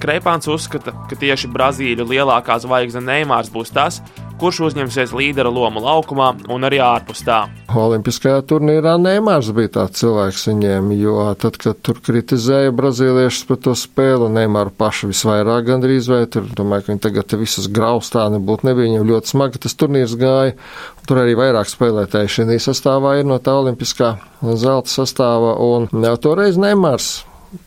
Kreipāns 0.01 0.49
uzskata, 0.53 0.93
ka 1.09 1.17
tieši 1.17 1.49
Brazīļu 1.57 2.05
lielākā 2.13 2.59
zvaigzne 2.61 3.01
Neimārs 3.07 3.49
būs 3.55 3.73
tas, 3.73 4.03
kurš 4.41 4.61
uzņemsies 4.71 5.13
līdera 5.17 5.51
lomu 5.53 5.83
laukumā 5.85 6.31
un 6.51 6.67
arī 6.67 6.81
ārpus 6.85 7.23
tā. 7.27 7.43
Olimpiskajā 7.71 8.41
turnīrā 8.51 8.97
Neimārs 9.01 9.53
bija 9.55 9.75
tāds 9.77 10.01
cilvēks 10.03 10.47
viņiem, 10.51 10.91
jo 10.99 11.29
tad, 11.41 11.59
kad 11.61 11.79
tur 11.87 12.01
kritizēja 12.03 12.75
brazīliešus 12.75 13.47
par 13.51 13.61
to 13.67 13.77
spēli, 13.79 14.31
Neimāru 14.35 14.75
pašu 14.75 15.13
visvairāk 15.13 15.69
gandrīz 15.69 16.11
vai 16.11 16.25
tur, 16.33 16.49
domāju, 16.57 16.87
ka 16.87 16.95
viņi 16.95 17.05
tagad 17.07 17.39
visas 17.41 17.71
graustā 17.71 18.27
nebūtu 18.35 18.71
nebija, 18.71 18.89
viņam 18.91 19.09
ļoti 19.13 19.35
smagi 19.35 19.63
tas 19.63 19.79
turnīrs 19.79 20.19
gāja. 20.21 20.59
Tur 21.07 21.23
arī 21.23 21.39
vairāk 21.39 21.71
spēlētāji 21.71 22.35
šī 22.37 22.61
sastāvā 22.63 23.19
ir 23.21 23.29
no 23.29 23.41
tā 23.43 23.57
olimpiskā 23.61 24.15
zelta 24.43 24.91
sastāva, 24.91 25.57
un 25.61 25.91
toreiz 26.23 26.59
Neimārs 26.61 27.21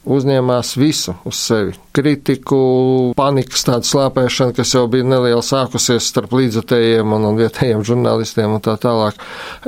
uzņēmās 0.04 0.74
visu 0.80 1.16
uz 1.28 1.40
sevi. 1.40 1.76
Kritiku, 1.94 2.58
panikas 3.18 3.66
tādu 3.68 3.86
slāpēšanu, 3.86 4.56
kas 4.58 4.74
jau 4.74 4.86
bija 4.90 5.06
neliela 5.06 5.44
sākusies 5.46 6.08
starp 6.10 6.34
līdzatējiem 6.34 7.14
un, 7.14 7.28
un 7.30 7.38
vietējiem 7.38 7.84
žurnālistiem 7.86 8.56
un 8.56 8.64
tā 8.64 8.74
tālāk. 8.82 9.20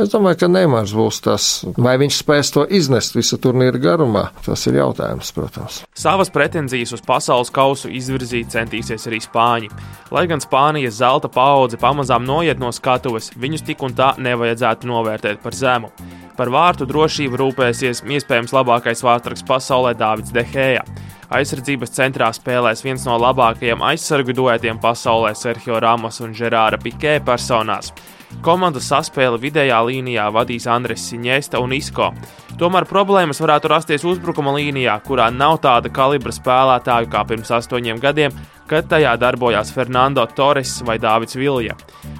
Es 0.01 0.10
domāju, 0.13 0.39
ka 0.41 0.50
Neimārs 0.50 0.95
būs 0.98 1.22
tas, 1.25 1.50
vai 1.77 1.98
viņš 2.01 2.19
spēs 2.24 2.53
to 2.55 2.65
iznest 2.65 3.17
visu 3.17 3.38
turnīru 3.41 3.81
garumā. 3.84 4.27
Tas 4.45 4.65
ir 4.69 4.79
jautājums, 4.79 5.31
protams. 5.36 5.84
Savas 5.93 6.34
pretenzijas 6.34 6.95
uz 6.98 7.05
pasaules 7.05 7.53
kausu 7.53 7.91
izvirzīt 7.93 8.53
centīsies 8.55 9.05
arī 9.10 9.22
Spāņi. 9.25 9.72
Lai 10.15 10.25
gan 10.31 10.41
Spānijas 10.43 10.98
zelta 11.00 11.29
paudze 11.31 11.77
pamazām 11.81 12.25
noiet 12.25 12.62
no 12.62 12.74
skatuves, 12.74 13.31
viņus 13.38 13.67
tik 13.69 13.86
un 13.86 13.98
tā 13.98 14.15
nevajadzētu 14.17 14.89
novērtēt 14.89 15.43
par 15.45 15.57
zemu. 15.57 15.93
Par 16.35 16.49
vārtu 16.51 16.83
drošību 16.83 17.37
rūpēsies 17.39 18.01
iespējams 18.03 18.51
labākais 18.55 19.03
vārtraks 19.05 19.45
pasaulē 19.47 19.93
Dāvids 19.95 20.33
Dehēja. 20.35 20.83
Aizsardzības 21.35 21.93
centrā 21.95 22.27
spēlēs 22.35 22.83
viens 22.85 23.05
no 23.07 23.15
labākajiem 23.17 23.81
aizsargu 23.87 24.35
duetiem 24.35 24.77
pasaulē 24.83 25.31
Sergio 25.35 25.79
Ramos 25.79 26.19
un 26.21 26.35
Gerāra 26.35 26.77
Pikē 26.81 27.17
personās. 27.25 27.93
Komandas 28.43 28.89
saspēli 28.91 29.39
vidējā 29.45 29.77
līnijā 29.87 30.25
vadīs 30.33 30.67
Andres 30.67 31.05
Siņēsta 31.07 31.61
un 31.63 31.73
Isko. 31.77 32.11
Tomēr 32.59 32.85
problēmas 32.87 33.39
varētu 33.41 33.71
rasties 33.71 34.05
uzbrukuma 34.07 34.53
līnijā, 34.55 34.95
kurā 35.07 35.29
nav 35.31 35.61
tāda 35.63 35.91
kalibra 35.91 36.35
spēlētāju 36.35 37.09
kā 37.11 37.23
pirms 37.27 37.51
astoņiem 37.57 37.99
gadiem, 38.03 38.35
kad 38.67 38.87
tajā 38.91 39.15
darbojās 39.21 39.71
Fernando 39.75 40.25
Torres 40.35 40.77
vai 40.85 40.97
Dāvids 40.99 41.37
Vilja. 41.39 41.75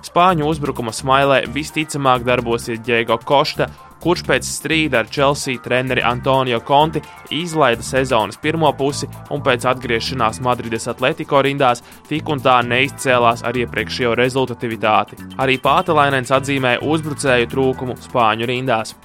Spāņu 0.08 0.48
uzbrukuma 0.50 0.94
smailē 0.96 1.44
visticamāk 1.52 2.26
darbosies 2.28 2.84
Diego 2.86 3.20
Kosta 3.24 3.70
kurš 4.04 4.26
pēc 4.28 4.48
strīda 4.50 5.02
ar 5.04 5.10
Chelsea 5.12 5.62
treneri 5.64 6.04
Antonio 6.06 6.60
Conti 6.68 7.02
izlaida 7.36 7.84
sezonas 7.84 8.38
pirmo 8.42 8.72
pusi 8.78 9.10
un 9.34 9.44
pēc 9.46 9.66
atgriešanās 9.72 10.42
Madrides 10.46 10.88
Atletico 10.92 11.42
rindās 11.42 11.84
tik 12.10 12.30
un 12.30 12.44
tā 12.44 12.60
neizcēlās 12.66 13.46
ar 13.46 13.58
iepriekšējo 13.64 14.16
rezultatīvitāti. 14.20 15.20
Arī 15.42 15.58
Pātelainens 15.64 16.34
atzīmē 16.36 16.78
uzbrucēju 16.86 17.52
trūkumu 17.52 17.98
Spāņu 18.06 18.50
rindās. 18.50 18.96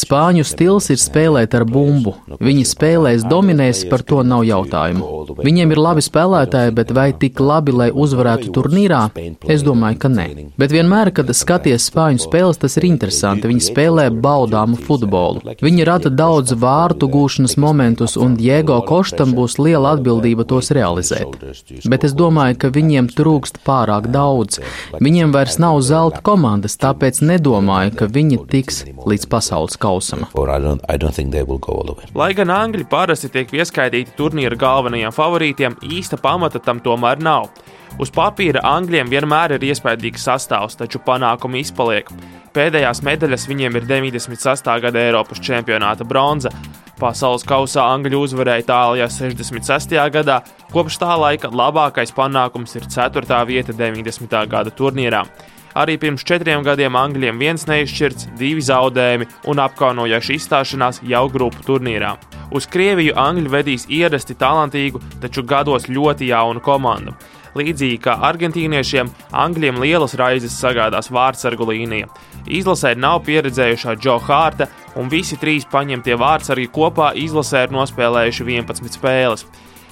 Spāņu 0.00 0.44
stils 0.46 0.86
ir 0.94 1.00
spēlēt 1.02 1.56
ar 1.58 1.64
bumbu. 1.66 2.12
Viņi 2.38 2.62
spēlēs, 2.70 3.24
dominēs, 3.26 3.80
par 3.90 4.04
to 4.06 4.22
nav 4.22 4.44
jautājumu. 4.46 5.08
Viņiem 5.42 5.74
ir 5.74 5.80
labi 5.82 6.04
spēlētāji, 6.06 6.74
bet 6.78 6.92
vai 6.94 7.08
tik 7.10 7.42
labi, 7.42 7.74
lai 7.74 7.88
uzvarētu 7.90 8.54
turnīrā? 8.54 9.02
Es 9.50 9.64
domāju, 9.66 9.98
ka 9.98 10.12
nē. 10.14 10.28
Bet 10.62 10.70
vienmēr, 10.70 11.10
kad 11.16 11.32
skaties 11.34 11.90
spāņu 11.90 12.19
spēles, 12.22 12.60
tas 12.60 12.76
ir 12.80 12.86
interesanti. 12.88 13.48
Viņi 13.50 13.64
spēlē 13.70 14.06
baudāmu 14.12 14.78
futbolu. 14.80 15.54
Viņi 15.60 15.86
rada 15.88 16.12
daudz 16.12 16.54
vārtu 16.58 17.08
gūšanas 17.10 17.56
momentus, 17.60 18.16
un 18.20 18.36
Diego 18.40 18.80
Koštam 18.86 19.34
būs 19.36 19.58
liela 19.62 19.94
atbildība 19.96 20.46
tos 20.48 20.72
realizēt. 20.76 21.38
Bet 21.90 22.06
es 22.08 22.16
domāju, 22.16 22.58
ka 22.64 22.72
viņiem 22.74 23.10
trūkst 23.14 23.62
pārāk 23.66 24.10
daudz. 24.12 24.60
Viņiem 25.00 25.34
vairs 25.34 25.60
nav 25.62 25.80
zelta 25.86 26.22
komandas, 26.26 26.78
tāpēc 26.80 27.22
nedomāju 27.24 27.96
ka 28.00 28.08
viņi 28.10 28.40
tiks 28.50 28.82
līdz 29.06 29.28
pasaules 29.30 29.78
kausam. 29.80 30.26
Lai 32.20 32.30
gan 32.38 32.54
Angļi 32.54 32.86
parasti 32.90 33.30
tiek 33.32 33.52
ieskaitīti 33.60 34.16
turnīra 34.18 34.58
galvenajiem 34.60 35.14
favorītiem, 35.14 35.76
īsta 35.98 36.18
pamata 36.20 36.62
tam 36.62 36.82
tomēr 36.84 37.22
nav. 37.22 37.50
Uz 37.98 38.12
papīra 38.14 38.62
Angļiem 38.64 39.10
vienmēr 39.10 39.56
ir 39.56 39.66
iespaidīgs 39.70 40.22
sastāvs, 40.28 40.78
taču 40.78 41.00
panākumi 41.04 41.64
izpaliek. 41.64 42.10
Pēdējās 42.54 43.02
medaļas 43.06 43.46
viņiem 43.50 43.76
ir 43.78 43.86
98. 43.88 44.76
gada 44.84 45.02
Eiropas 45.02 45.42
čempionāta 45.42 46.06
bronza. 46.06 46.50
Pasaules 47.00 47.46
kausā 47.48 47.86
Angļu 47.94 48.24
uzvarēja 48.26 48.64
Itālijā 48.64 49.06
66. 49.10 49.94
gadā, 50.12 50.40
kopš 50.72 50.98
tā 51.00 51.14
laika 51.16 51.48
labākais 51.48 52.12
panākums 52.16 52.76
ir 52.76 52.84
4. 52.90 53.40
vieta 53.48 53.72
90. 53.72 54.36
gada 54.50 54.74
turnīrā. 54.74 55.24
Arī 55.78 55.94
pirms 56.02 56.24
četriem 56.26 56.64
gadiem 56.66 56.96
Angļiem 56.98 57.38
viens 57.38 57.64
neizšķirts, 57.68 58.32
divi 58.38 58.62
zaudējumi 58.66 59.28
un 59.52 59.62
apkaunojoša 59.62 60.34
izstāšanās 60.34 60.98
jau 61.06 61.28
grupu 61.30 61.62
turnīrā. 61.66 62.16
Uz 62.50 62.66
Krieviju 62.66 63.14
Angļi 63.14 63.52
vedīs 63.52 63.86
ierasti 63.86 64.34
talantīgu, 64.34 64.98
taču 65.22 65.46
gados 65.46 65.86
ļoti 65.86 66.32
jaunu 66.32 66.62
komandu. 66.64 67.14
Līdzīgi 67.58 67.98
kā 68.04 68.16
argentīniešiem, 68.28 69.10
Angļiem 69.34 69.80
lielas 69.82 70.14
raizes 70.18 70.54
sagādās 70.60 71.10
vārdsargu 71.10 71.66
līnija. 71.72 72.10
Izlasē 72.46 72.94
nav 72.96 73.24
pieredzējušā 73.26 73.96
Džo 74.00 74.18
Hārta, 74.26 74.68
un 74.96 75.10
visi 75.12 75.38
trīs 75.40 75.66
paņemtie 75.70 76.16
vārdsargi 76.20 76.70
kopā 76.74 77.12
izlasē 77.18 77.66
ir 77.66 77.74
nospēlējuši 77.74 78.46
11 78.46 78.96
spēles. 78.96 79.46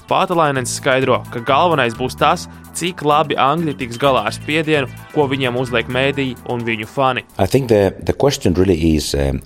Pātalainens 0.09 0.71
skaidro, 0.79 1.19
ka 1.29 1.43
galvenais 1.45 1.93
būs 1.97 2.15
tas, 2.17 2.47
cik 2.79 3.03
labi 3.07 3.37
Angļi 3.39 3.75
tiks 3.79 3.99
galā 4.01 4.25
ar 4.29 4.35
spiedienu, 4.35 4.89
ko 5.13 5.27
viņiem 5.31 5.57
uzliek 5.59 5.89
mēdīji 5.91 6.37
un 6.51 6.63
viņu 6.67 6.87
fani. 6.89 7.25
The, 7.37 7.93
the 8.05 8.15
really 8.55 8.95
is, 8.95 9.13
um, 9.15 9.41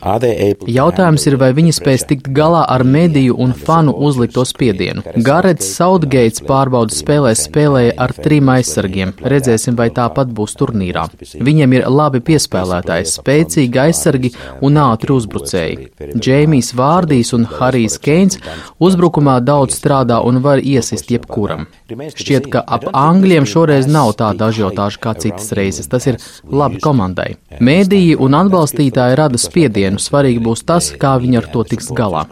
Jautājums 0.68 1.26
ir, 1.28 1.38
vai 1.42 1.52
viņi 1.56 1.74
spēs 1.74 2.06
tikt 2.10 2.30
galā 2.36 2.64
ar 2.70 2.84
mēdīju 2.86 3.36
un 3.38 3.54
fanu 3.54 3.94
uzlikto 4.08 4.46
spiedienu. 4.46 5.04
Garets 5.26 5.74
Southgates 5.78 6.44
pārbaudas 6.46 7.00
spēlēs 7.02 7.46
spēlēja 7.48 7.96
ar 7.98 8.14
trim 8.14 8.50
aizsargiem. 8.54 9.14
Redzēsim, 9.34 9.78
vai 9.80 9.90
tāpat 9.94 10.32
būs 10.36 10.56
turnīrā. 10.60 11.08
Viņiem 11.48 11.78
ir 11.78 11.88
labi 11.90 12.22
piespēlētāji, 12.28 13.10
spēcīgi 13.14 13.82
aizsargi 13.86 14.34
un 14.62 14.80
ātri 14.84 15.16
uzbrucēji. 15.16 15.90
Džeimijs 16.14 16.74
Vārdijs 16.78 17.34
un 17.38 17.48
Harijs 17.50 18.00
Keins 18.04 18.40
uzbrukumā 18.84 19.40
daudz 19.44 19.78
strādā 19.80 20.20
un 20.26 20.42
var 20.46 20.62
iesist 20.62 21.12
jebkuram. 21.14 21.68
Šķiet, 21.90 22.50
ka 22.54 22.64
ap 22.66 22.88
Angļiem 23.24 23.46
šoreiz 23.48 23.86
nav 23.88 24.10
tāda 24.20 24.50
ažiotāža 24.52 25.00
kā 25.00 25.14
citas 25.16 25.54
reizes. 25.56 25.88
Tas 25.88 26.04
ir 26.12 26.18
labi 26.44 26.82
komandai. 26.84 27.38
Mēdīji 27.64 28.18
un 28.20 28.36
atbalstītāji 28.36 29.16
rada 29.16 29.40
spiedienu. 29.40 30.02
Svarīgi 30.04 30.42
būs 30.44 30.66
tas, 30.68 30.90
kā 31.00 31.16
viņi 31.24 31.40
ar 31.40 31.48
to 31.54 31.64
tiks 31.64 31.88
galā. 31.96 32.26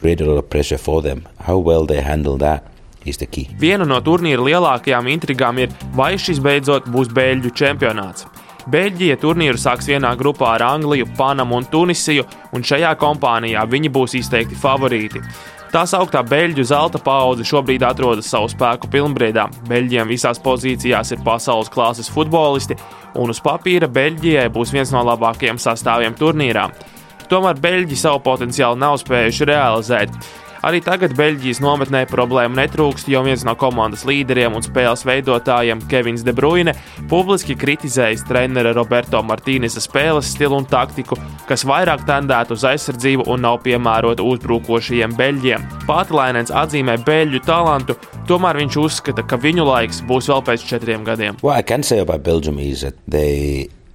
Viena 3.62 3.88
no 3.88 4.01
turnīra 4.03 4.43
lielākajām 4.50 5.07
intrigām 5.13 5.63
ir, 5.63 5.71
vai 5.95 6.17
šis 6.19 6.43
beidzot 6.43 6.91
būs 6.91 7.10
Beļģu 7.15 7.53
čempionāts. 7.55 8.27
Beļģija 8.69 9.15
turnīru 9.24 9.57
sāks 9.57 9.88
vienā 9.89 10.12
grupā 10.19 10.51
ar 10.57 10.67
Angliju, 10.75 11.07
Panamu 11.17 11.55
un 11.57 11.65
Tunisiju, 11.71 12.27
un 12.53 12.67
šajā 12.67 12.91
kompānijā 13.00 13.63
viņi 13.71 13.89
būs 13.95 14.19
izteikti 14.19 14.60
favorīti. 14.60 15.24
Tā 15.72 15.86
sauktā 15.88 16.20
beļģu 16.28 16.66
zelta 16.68 17.00
paudze 17.00 17.46
šobrīd 17.48 17.86
atrodas 17.88 18.28
savu 18.28 18.50
spēku 18.51 18.90
pilnbriedā. 18.92 19.46
Beļģiem 19.70 20.10
visās 20.12 20.42
pozīcijās 20.44 21.13
ir 21.16 21.22
pasaules 21.24 21.72
klases 21.72 22.10
futbolisti, 22.12 22.75
un 23.16 23.32
uz 23.32 23.40
papīra 23.40 23.88
Beļģijai 23.88 24.50
būs 24.51 24.74
viens 24.75 24.92
no 24.92 25.06
labākajiem 25.08 25.62
sastāviem 25.63 26.18
turnīrā. 26.20 26.66
Tomēr 27.32 27.63
Beļģi 27.63 28.01
savu 28.01 28.20
potenciālu 28.25 28.82
nav 28.84 28.98
spējuši 29.00 29.48
realizēt. 29.48 30.18
Arī 30.62 30.77
tagad 30.86 31.15
Beļģijas 31.18 31.58
nometnē 31.63 32.03
problēmu 32.06 32.53
netrūkst, 32.60 33.08
jo 33.10 33.24
viens 33.25 33.41
no 33.48 33.56
komandas 33.58 34.03
līderiem 34.06 34.53
un 34.53 34.62
spēles 34.62 35.01
veidotājiem, 35.10 35.82
Kevins 35.89 36.22
De 36.22 36.36
Bruyne, 36.38 36.75
publiski 37.10 37.56
kritizējis 37.58 38.27
trenera 38.30 38.75
Roberto 38.77 39.24
Martīnesa 39.25 39.82
spēles 39.82 40.30
stilu 40.36 40.60
un 40.62 40.70
taktiku, 40.70 41.18
kas 41.50 41.65
vairāk 41.65 42.06
tendētu 42.06 42.53
uz 42.53 42.68
aizsardzību 42.70 43.25
un 43.34 43.41
nav 43.48 43.63
piemērota 43.65 44.22
uzbrukošajiem 44.22 45.18
beļģiem. 45.18 45.68
Pātlainens 45.89 46.53
atzīmē 46.53 47.00
beļģu 47.10 47.41
talantu, 47.50 47.98
tomēr 48.30 48.62
viņš 48.62 48.82
uzskata, 48.86 49.25
ka 49.25 49.41
viņu 49.41 49.65
laiks 49.65 50.06
būs 50.06 50.30
vēl 50.30 50.46
pēc 50.46 50.72
četriem 50.75 51.10
gadiem. 51.10 51.41
Well, 51.41 51.58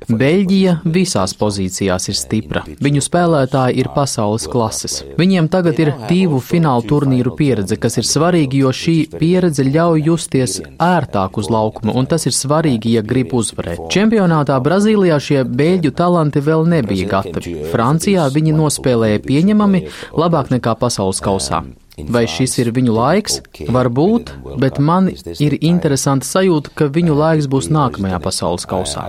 Beļģija 0.06 0.72
visās 0.86 1.32
pozīcijās 1.34 2.04
ir 2.12 2.16
stipra. 2.18 2.62
Viņu 2.82 3.00
spēlētāji 3.02 3.80
ir 3.82 3.88
pasaules 3.94 4.46
klases. 4.50 5.00
Viņiem 5.18 5.48
tagad 5.50 5.80
ir 5.82 5.90
divu 6.06 6.38
finālu 6.38 6.84
turnīru 6.86 7.32
pieredze, 7.38 7.78
kas 7.80 7.98
ir 7.98 8.06
svarīgi, 8.06 8.60
jo 8.62 8.70
šī 8.70 8.96
pieredze 9.16 9.66
ļauj 9.66 10.04
justies 10.06 10.60
ērtāk 10.78 11.40
uz 11.42 11.50
laukuma, 11.50 11.96
un 11.98 12.06
tas 12.06 12.28
ir 12.30 12.36
svarīgi, 12.36 12.94
ja 12.94 13.02
grib 13.02 13.34
uzvarēt. 13.34 13.88
Čempionātā 13.90 14.60
Brazīlijā 14.62 15.18
šie 15.22 15.42
beļģu 15.42 15.94
talanti 15.98 16.44
vēl 16.44 16.62
nebija 16.70 17.10
gatavi. 17.16 17.56
Francijā 17.72 18.28
viņi 18.30 18.54
nospēlēja 18.60 19.24
pieņemami 19.26 19.82
labāk 20.14 20.54
nekā 20.54 20.78
pasaules 20.78 21.22
kausā. 21.24 21.64
Vai 21.96 22.26
šis 22.28 22.58
ir 22.60 22.68
viņu 22.76 22.92
laiks? 22.92 23.38
Varbūt, 23.72 24.34
bet 24.60 24.76
man 24.84 25.08
ir 25.08 25.54
interesanta 25.64 26.28
sajūta, 26.28 26.74
ka 26.76 26.88
viņu 26.92 27.16
laiks 27.16 27.48
būs 27.48 27.70
nākamajā 27.72 28.18
pasaules 28.20 28.68
kausā. 28.68 29.06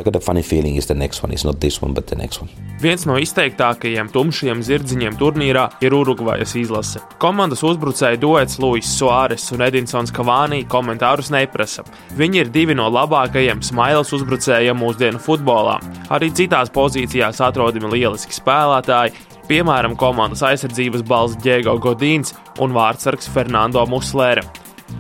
Viens 2.77 3.03
no 3.09 3.17
izteiktākajiem 3.19 4.11
tumšajiem 4.13 4.59
zirdziņiem 4.63 5.15
turnīrā 5.19 5.65
ir 5.83 5.95
Urugvajas 5.97 6.53
izlase. 6.61 7.01
Komandas 7.19 7.63
uzbrucēji 7.65 8.21
duets 8.21 8.59
Luis 8.61 8.87
Suāres 8.87 9.49
un 9.51 9.65
Edinsons 9.65 10.13
Kavānī 10.15 10.61
komentārus 10.69 11.31
neprasa. 11.33 11.83
Viņi 12.15 12.43
ir 12.45 12.51
divi 12.53 12.77
no 12.77 12.87
labākajiem 12.93 13.65
smailes 13.65 14.13
uzbrucējiem 14.15 14.77
mūsdienu 14.79 15.19
futbolā. 15.19 15.79
Arī 16.13 16.29
citās 16.37 16.71
pozīcijās 16.71 17.41
atrodami 17.43 17.91
lieliski 17.97 18.37
spēlētāji, 18.37 19.15
piemēram, 19.49 19.95
komandas 19.99 20.43
aizsardzības 20.45 21.03
balss 21.07 21.39
Diego 21.43 21.77
Godīns 21.81 22.35
un 22.63 22.75
vārdsargs 22.75 23.29
Fernando 23.33 23.83
Muslēra. 23.89 24.45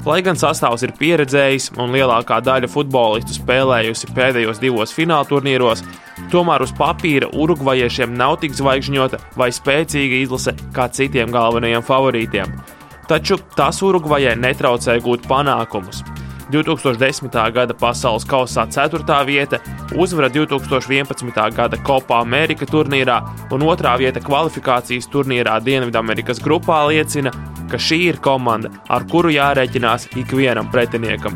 Lai 0.07 0.19
gan 0.23 0.35
sastāvs 0.39 0.83
ir 0.83 0.91
pieredzējis 0.99 1.69
un 1.79 1.93
lielākā 1.95 2.41
daļa 2.43 2.67
futbolistu 2.71 3.37
spēlējusi 3.37 4.09
pēdējos 4.15 4.59
divos 4.59 4.91
fināla 4.95 5.27
turnīros, 5.29 5.83
tomēr 6.31 6.63
uz 6.65 6.73
papīra 6.75 7.29
urugvajiešiem 7.31 8.15
nav 8.19 8.37
tik 8.43 8.55
zvaigžņota 8.57 9.21
vai 9.39 9.49
spēcīga 9.55 10.23
izlase 10.23 10.55
kā 10.75 10.89
citiem 10.91 11.31
galvenajiem 11.31 11.85
favorītiem. 11.87 12.51
Taču 13.07 13.37
tas 13.55 13.79
Urugvajai 13.87 14.35
netraucēja 14.35 14.99
gūt 15.03 15.27
panākumus. 15.29 16.01
2010. 16.51 17.51
gada 17.51 17.73
pasaules 17.73 18.23
kausā 18.25 18.63
4. 18.71 19.25
vieta, 19.25 19.59
uzvara 19.95 20.29
2011. 20.29 21.51
gada 21.55 21.77
Copa 21.83 22.21
Amerika 22.21 22.65
turnīrā 22.65 23.19
un 23.51 23.65
2. 23.65 23.97
vieta 23.99 24.23
kvalifikācijas 24.23 25.09
turnīrā 25.11 25.59
Dienvidamerikas 25.63 26.39
grupā 26.43 26.85
liecina, 26.87 27.33
ka 27.71 27.77
šī 27.77 27.99
ir 28.13 28.21
komanda, 28.23 28.71
ar 28.89 29.03
kuru 29.11 29.33
jārēķinās 29.35 30.07
ikvienam 30.15 30.71
pretiniekam. 30.71 31.35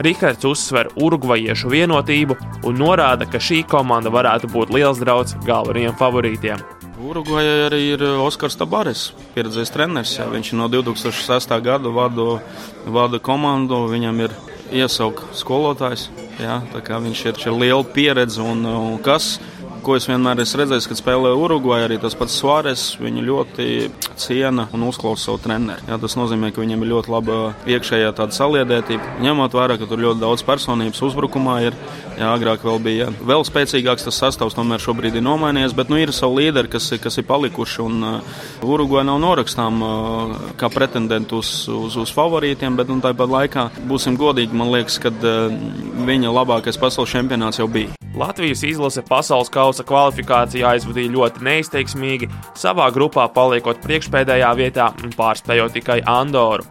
Rihards 0.00 0.44
uzsver 0.44 0.88
urugvajiešu 1.00 1.70
vienotību 1.72 2.36
un 2.68 2.80
norāda, 2.80 3.28
ka 3.28 3.40
šī 3.40 3.62
komanda 3.68 4.12
varētu 4.12 4.48
būt 4.52 4.72
liels 4.72 5.00
draugs 5.00 5.36
galvenajiem 5.44 5.96
favorītiem. 6.00 6.64
Urugvajai 7.06 7.66
arī 7.68 7.78
ir 7.94 8.02
Oskars 8.18 8.56
Tabares, 8.58 9.12
pieredzējis 9.36 9.70
treneris. 9.70 10.14
Jā. 10.18 10.24
Viņš 10.32 10.52
no 10.58 10.66
2006. 10.72 11.52
gada 11.62 11.92
vada, 11.94 12.40
vada 12.90 13.20
komandu, 13.22 13.84
viņam 13.92 14.24
ir 14.24 14.34
iesaukts 14.74 15.44
skolotājs. 15.44 16.08
Jā, 16.42 16.58
viņš 16.74 17.22
ir 17.28 17.38
ar 17.46 17.54
lielu 17.60 17.86
pieredzi 17.94 18.42
un, 18.42 18.66
un 18.66 18.98
kas 19.04 19.36
ko 19.84 19.96
es 19.98 20.06
vienmēr 20.08 20.40
esmu 20.42 20.60
redzējis, 20.62 20.86
kad 20.90 21.00
spēlēju 21.00 21.40
Urugvajā, 21.44 21.86
arī 21.88 21.98
tas 22.02 22.16
pats 22.18 22.36
Suāres. 22.40 22.84
Viņu 23.00 23.24
ļoti 23.26 23.66
ciena 24.20 24.66
un 24.76 24.86
uzklausa 24.88 25.28
savu 25.28 25.40
treneri. 25.44 25.84
Jā, 25.88 25.98
tas 26.02 26.16
nozīmē, 26.18 26.52
ka 26.54 26.62
viņam 26.62 26.84
ir 26.84 26.92
ļoti 26.92 27.12
laba 27.12 27.38
iekšējā 27.68 28.12
tāda 28.16 28.36
saliedētība. 28.36 29.16
Ņemot 29.24 29.56
vērā, 29.56 29.78
ka 29.80 29.88
tur 29.90 30.02
ļoti 30.02 30.22
daudz 30.22 30.44
personības 30.46 31.02
uzbrukumā 31.08 31.58
ir. 31.68 31.78
Jā, 32.16 32.30
agrāk 32.32 32.62
vēl 32.64 32.80
bija 32.80 33.10
vēl 33.28 33.44
spēcīgāks 33.44 34.06
tas 34.06 34.20
sastāvs, 34.22 34.56
tomēr 34.56 34.80
šobrīd 34.80 35.18
ir 35.18 35.24
nomainījies, 35.26 35.74
bet 35.76 35.90
nu, 35.92 35.98
ir 36.00 36.14
savi 36.16 36.46
līderi, 36.46 36.70
kas, 36.72 36.88
kas 37.02 37.20
ir 37.20 37.26
palikuši. 37.28 37.82
Un 37.84 38.06
uh, 38.08 38.38
Urugvajā 38.64 39.04
nav 39.10 39.20
norakstām 39.20 39.84
uh, 39.84 40.34
kā 40.56 40.70
pretendentu 40.72 41.42
uz, 41.42 41.52
uz, 41.68 41.98
uz 42.00 42.14
favorītiem, 42.16 42.78
bet 42.78 42.88
nu, 42.88 43.02
tāpat 43.04 43.34
laikā 43.34 43.68
būsim 43.90 44.16
godīgi, 44.16 44.56
man 44.56 44.72
liekas, 44.72 44.96
ka 45.02 45.12
uh, 45.12 45.52
viņa 46.08 46.32
labākais 46.32 46.80
pasaules 46.80 47.12
čempionāts 47.12 47.60
jau 47.60 47.68
bija. 47.68 47.92
Latvijas 48.16 48.62
izlase 48.64 49.02
pasaules 49.04 49.50
kausa 49.52 49.75
kvalifikācijā 49.84 50.72
aizvadīja 50.76 51.12
ļoti 51.12 51.44
neizteiksmīgi, 51.44 52.30
savā 52.56 52.88
grupā 52.94 53.28
paliekot 53.34 53.82
priekšpēdējā 53.84 54.52
vietā 54.56 54.92
un 55.04 55.12
pārspējot 55.16 55.76
tikai 55.76 56.00
Andoru. 56.08 56.64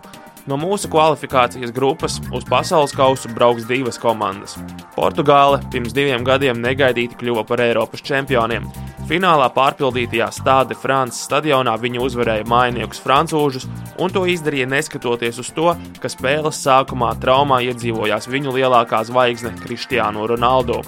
No 0.45 0.59
mūsu 0.61 0.91
kvalifikācijas 0.93 1.71
grupas 1.73 2.19
uz 2.29 2.43
pasaules 2.45 2.93
kausu 2.93 3.31
brauks 3.33 3.65
divas 3.65 3.97
komandas. 3.97 4.53
Portugāle 4.93 5.57
pirms 5.73 5.95
diviem 5.97 6.21
gadiem 6.25 6.61
negaidīti 6.61 7.17
kļuva 7.17 7.41
par 7.49 7.63
Eiropas 7.65 8.05
čempioniem. 8.05 8.67
Finālā 9.09 9.47
pārpildītajā 9.53 10.27
Stade 10.33 10.77
France 10.77 11.23
stadionā 11.25 11.73
viņi 11.81 12.01
uzvarēja 12.01 12.45
mainiekus 12.49 13.01
francūžus, 13.01 13.65
un 14.01 14.13
to 14.13 14.27
izdarīja 14.29 14.69
neskatoties 14.69 15.41
uz 15.41 15.49
to, 15.57 15.73
ka 16.01 16.09
spēles 16.13 16.61
sākumā 16.61 17.15
traumā 17.21 17.63
iedzīvojās 17.65 18.29
viņu 18.29 18.53
lielākā 18.59 19.01
zvaigzne 19.09 19.53
Kristiānu 19.63 20.29
Ronaldu. 20.29 20.83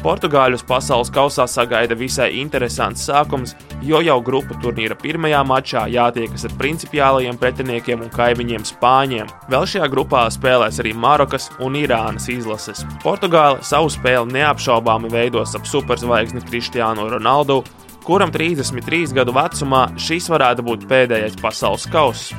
Portugāļus 0.00 0.62
pasaules 0.64 1.10
kausā 1.12 1.44
sagaida 1.44 1.96
visai 1.98 2.30
interesants 2.40 3.02
sākums, 3.04 3.52
jo 3.84 3.98
jau 4.00 4.16
grupu 4.24 4.56
turnīra 4.62 4.96
pirmajā 4.96 5.42
mačā 5.44 5.82
jātiekas 5.92 6.46
ar 6.48 6.54
principiālajiem 6.60 7.36
pretiniekiem 7.40 8.06
un 8.06 8.12
kaimiņiem 8.14 8.64
Spāņiem. 8.70 9.28
Vēl 9.52 9.66
šajā 9.68 9.90
grupā 9.92 10.22
spēlēs 10.32 10.80
arī 10.80 10.94
Marokas 10.96 11.50
un 11.60 11.76
Irānas 11.76 12.30
izlases. 12.32 12.80
Portugāla 13.04 13.60
savu 13.60 13.92
spēli 13.92 14.38
neapšaubāmi 14.38 15.12
veidos 15.12 15.52
ap 15.58 15.68
superzvaigzni 15.68 16.46
Kristiānu 16.48 17.10
Ronaldu, 17.12 17.60
kuram 18.06 18.32
33 18.32 19.12
gadu 19.20 19.36
vecumā 19.36 19.84
šis 20.00 20.32
varētu 20.32 20.64
būt 20.64 20.88
pēdējais 20.88 21.36
pasaules 21.44 21.84
kauss. 21.92 22.32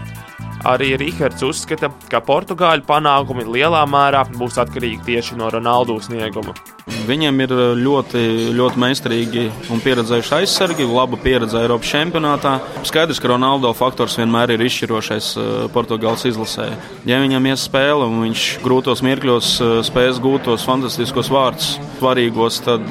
Arī 0.66 0.96
Rihards 0.98 1.42
uzskata, 1.46 1.90
ka 2.10 2.20
portugāļu 2.26 2.86
panākumi 2.90 3.46
lielā 3.50 3.86
mērā 3.90 4.26
būs 4.34 4.58
atkarīgi 4.62 5.06
tieši 5.08 5.38
no 5.38 5.54
Ronaldu 5.54 6.02
snieguma. 6.02 6.54
Viņiem 6.90 7.44
ir 7.44 7.52
uh, 7.54 7.62
ļoti, 7.78 8.22
ļoti 8.58 8.80
meistarīgi 8.82 9.44
un 9.74 9.82
pieredzējuši 9.84 10.34
aizsargi, 10.40 10.88
laba 10.90 11.18
pieredze 11.22 11.60
Eiropas 11.60 11.92
čempionātā. 11.92 12.56
Skaidrs, 12.88 13.20
ka 13.22 13.30
Ronaldo 13.30 13.70
faktors 13.78 14.18
vienmēr 14.18 14.56
ir 14.56 14.64
izšķirošais 14.66 15.28
uh, 15.38 15.50
Portugāles 15.74 16.26
izlasē. 16.30 16.72
Ja 17.10 17.20
viņam 17.22 17.46
ies 17.52 17.68
spēle 17.68 18.08
un 18.10 18.24
viņš 18.26 18.46
grūtos 18.66 19.04
mirkļos 19.06 19.52
uh, 19.62 19.74
spēs 19.86 20.22
gūt 20.24 20.48
tos 20.50 20.66
fantastiskos 20.66 21.30
vārdus, 21.34 21.76
svarīgos, 22.00 22.62
tad 22.66 22.88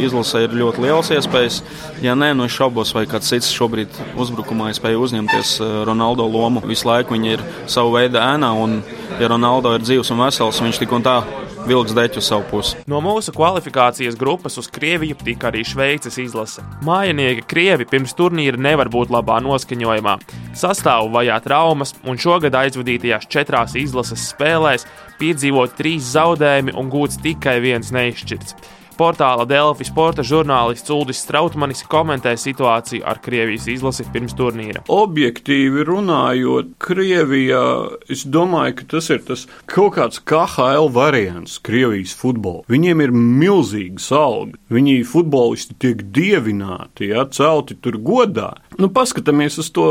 izlasē 0.00 0.46
ir 0.46 0.54
ļoti 0.56 0.86
liels 0.86 1.10
iespējas. 1.12 1.58
Ja 2.04 2.14
nē, 2.16 2.32
nu 2.36 2.46
es 2.48 2.56
šaubos, 2.56 2.94
vai 2.96 3.04
kāds 3.10 3.28
cits 3.28 3.52
šobrīd 3.52 3.92
uzbrukumā 4.16 4.70
spēja 4.76 5.00
uzņemties 5.02 5.58
Ronaldo 5.88 6.24
lomu. 6.24 6.64
Visu 6.64 6.88
laiku 6.88 7.16
viņi 7.16 7.34
ir 7.36 7.44
savu 7.68 7.92
veidu 7.98 8.20
ēnā, 8.22 8.54
un 8.56 8.80
ja 9.20 9.28
Ronaldo 9.32 9.74
ir 9.76 9.84
dzīves 9.84 10.12
un 10.14 10.24
vesels, 10.24 10.62
viņš 10.64 10.80
tik 10.80 10.96
un 10.96 11.04
tā 11.04 11.18
vilks 11.66 11.94
deķu 11.96 12.22
savu 12.22 12.46
pusi. 12.50 12.78
No 12.90 13.00
mūsu 13.04 13.34
kvalifikācijas 13.34 14.16
grupas 14.18 14.58
uz 14.60 14.68
Krieviju 14.72 15.18
tika 15.24 15.50
arī 15.50 15.64
Šveices 15.66 16.18
izlase. 16.22 16.64
Mājinieki 16.86 17.44
Krievi 17.50 17.88
pirms 17.90 18.14
turnīra 18.16 18.60
nevar 18.60 18.90
būt 18.92 19.12
labā 19.14 19.40
noskaņojumā. 19.44 20.16
Sastāvu 20.56 21.10
vajā 21.16 21.40
traumas, 21.44 21.94
un 22.06 22.20
šogad 22.20 22.56
aizvadītajās 22.62 23.28
četrās 23.32 23.76
izlases 23.78 24.30
spēlēs 24.32 24.86
piedzīvot 25.20 25.76
trīs 25.78 26.14
zaudējumi 26.14 26.76
un 26.78 26.90
gūts 26.92 27.20
tikai 27.24 27.58
viens 27.64 27.92
neizšķirts. 27.94 28.56
Portāla 28.96 29.44
Delfi 29.44 29.84
sporta 29.84 30.24
žurnālists 30.24 30.88
Uldis 30.94 31.18
Strautmanis 31.20 31.82
komentē 31.90 32.32
situāciju 32.40 33.04
ar 33.04 33.20
Krievijas 33.20 33.66
izlasi 33.68 34.06
pirms 34.12 34.32
turnīra. 34.36 34.86
Objektīvi 34.92 35.84
runājot, 35.84 36.72
Krievijā 36.80 37.64
es 38.12 38.24
domāju, 38.24 38.78
ka 38.78 38.88
tas 38.94 39.10
ir 39.12 39.20
tas 39.26 39.44
kaut 39.68 39.98
kāds 39.98 40.22
KHL 40.24 40.88
variants 40.94 41.58
Krievijas 41.66 42.14
futbolā. 42.16 42.64
Viņiem 42.72 43.04
ir 43.04 43.12
milzīgas 43.16 44.08
algas, 44.16 44.56
viņi 44.72 45.04
futbolisti 45.08 45.76
tiek 45.84 46.00
dievināti, 46.16 47.10
ja, 47.12 47.26
celti 47.28 47.76
tur 47.76 48.00
godā. 48.00 48.54
Nu, 48.80 48.88
paskatāmies 48.92 49.60
uz 49.60 49.68
to 49.76 49.86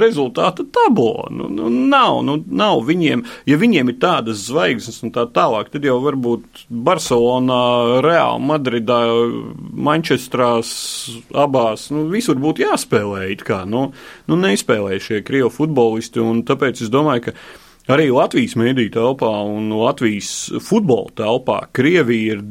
rezultātu 0.00 0.68
tablo. 0.72 1.26
Nu, 1.32 1.48
nu, 1.52 1.72
nav, 1.72 2.20
nu, 2.24 2.36
nav 2.48 2.84
viņiem, 2.88 3.24
ja 3.48 3.58
viņiem 3.60 3.92
ir 3.92 3.98
tādas 4.00 4.44
zvaigznes 4.48 5.02
un 5.04 5.12
tā 5.14 5.26
tālāk, 5.32 5.72
tad 5.72 5.84
jau 5.88 5.98
varbūt 6.04 6.66
Barcelonā 6.68 7.64
Reāli 8.02 8.46
Madridā, 8.48 9.00
Manchestrās, 9.74 10.70
abās, 11.30 11.88
nu, 11.94 12.06
visur 12.12 12.40
būtu 12.40 12.64
jāspēlē. 12.64 13.28
Kā, 13.44 13.62
nu, 13.68 13.86
nu, 14.30 14.40
neizspēlē 14.40 14.98
šie 15.02 15.22
krievu 15.26 15.52
futbolisti, 15.52 16.22
un 16.22 16.42
tāpēc 16.48 16.84
es 16.86 16.92
domāju, 16.92 17.28
ka 17.28 17.94
arī 17.94 18.10
Latvijas 18.14 18.56
mēdīju 18.60 18.94
telpā 18.96 19.32
un 19.50 19.72
Latvijas 19.76 20.34
futbola 20.64 21.12
telpā 21.18 21.64
Krievija 21.76 22.38
ir 22.38 22.44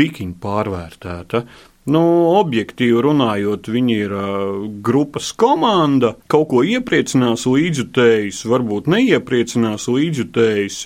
bikiņi 0.00 0.38
pārvērtēta. 0.42 1.44
Nu, 1.90 2.02
objektīvi 2.38 3.00
runājot, 3.02 3.70
viņi 3.72 3.94
ir 4.04 4.12
uh, 4.14 4.66
grupas 4.84 5.32
komanda. 5.32 6.12
Kaut 6.30 6.50
ko 6.52 6.60
iepriecinās 6.66 7.46
līdzjutējs, 7.48 8.44
varbūt 8.52 8.90
neiepriecinās 8.92 9.88
līdzjutējs. 9.90 10.84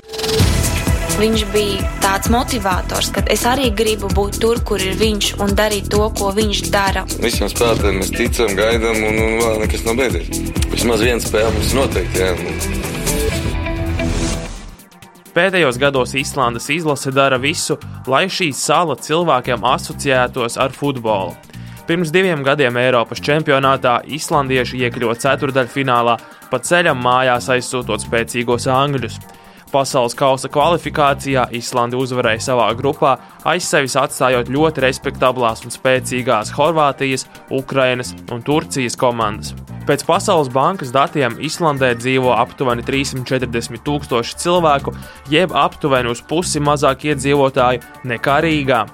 Viņš 1.15 1.43
bija 1.53 1.79
tāds 2.03 2.27
motivators, 2.27 3.13
ka 3.15 3.23
es 3.31 3.45
arī 3.47 3.69
gribu 3.71 4.09
būt 4.11 4.41
tur, 4.43 4.59
kur 4.67 4.83
ir 4.83 4.97
viņš 4.99 5.29
un 5.45 5.53
darīt 5.55 5.87
to, 5.93 6.03
ko 6.19 6.33
viņš 6.35 6.63
dara. 6.75 7.05
Visiem 7.23 7.47
spēlētājiem 7.53 8.01
mēs 8.01 8.11
ticam, 8.11 8.51
gaidām, 8.59 8.99
un, 8.99 9.21
un 9.23 9.37
vēl 9.39 9.61
nekas 9.63 9.85
nav 9.87 9.95
beidzies. 10.01 10.27
Vismaz 10.73 11.05
viena 11.07 11.23
spēle 11.23 11.53
mums 11.55 11.71
noteikti. 11.79 12.19
Jā. 12.19 12.35
Pēdējos 15.39 15.79
gados 15.83 16.17
Īslandes 16.19 16.67
izlase 16.75 17.15
dara 17.15 17.39
visu, 17.39 17.79
lai 18.11 18.25
šī 18.27 18.51
sala 18.51 18.99
cilvēkiem 18.99 19.63
asociētos 19.71 20.59
ar 20.59 20.75
futbolu. 20.75 21.39
Pirms 21.87 22.11
diviem 22.11 22.43
gadiem 22.43 22.75
Eiropas 22.81 23.23
čempionātā 23.23 24.01
islandieši 24.19 24.83
iekļuva 24.83 25.15
ceturdaļfinālā, 25.23 26.19
pa 26.51 26.59
ceļam 26.59 26.99
mājās 27.07 27.51
aizsūtot 27.55 28.03
spēcīgos 28.03 28.67
angļus. 28.67 29.23
Pasaules 29.75 30.15
kausa 30.15 30.47
kvalifikācijā 30.55 31.49
Islandi 31.59 31.99
uzvarēja 31.99 32.45
savā 32.45 32.69
grupā, 32.79 33.17
aiz 33.51 33.67
sevis 33.67 33.97
atstājot 33.99 34.53
ļoti 34.55 34.85
respektablās 34.85 35.65
un 35.67 35.75
spēcīgās 35.75 36.53
Horvātijas, 36.55 37.27
Ukrainas 37.51 38.13
un 38.31 38.45
Turcijas 38.47 38.95
komandas. 38.95 39.51
Pēc 39.89 40.05
Pasaules 40.07 40.49
bankas 40.55 40.93
datiem 40.95 41.41
Islandē 41.43 41.91
dzīvo 41.99 42.31
aptuveni 42.37 42.85
340 42.87 43.83
tūkstoši 43.85 44.39
cilvēku, 44.45 44.95
jeb 45.33 45.53
aptuveni 45.59 46.13
uz 46.15 46.23
pusi 46.23 46.63
mazāk 46.63 47.09
iedzīvotāju 47.11 47.83
nekā 48.13 48.37
Rīgā. 48.47 48.85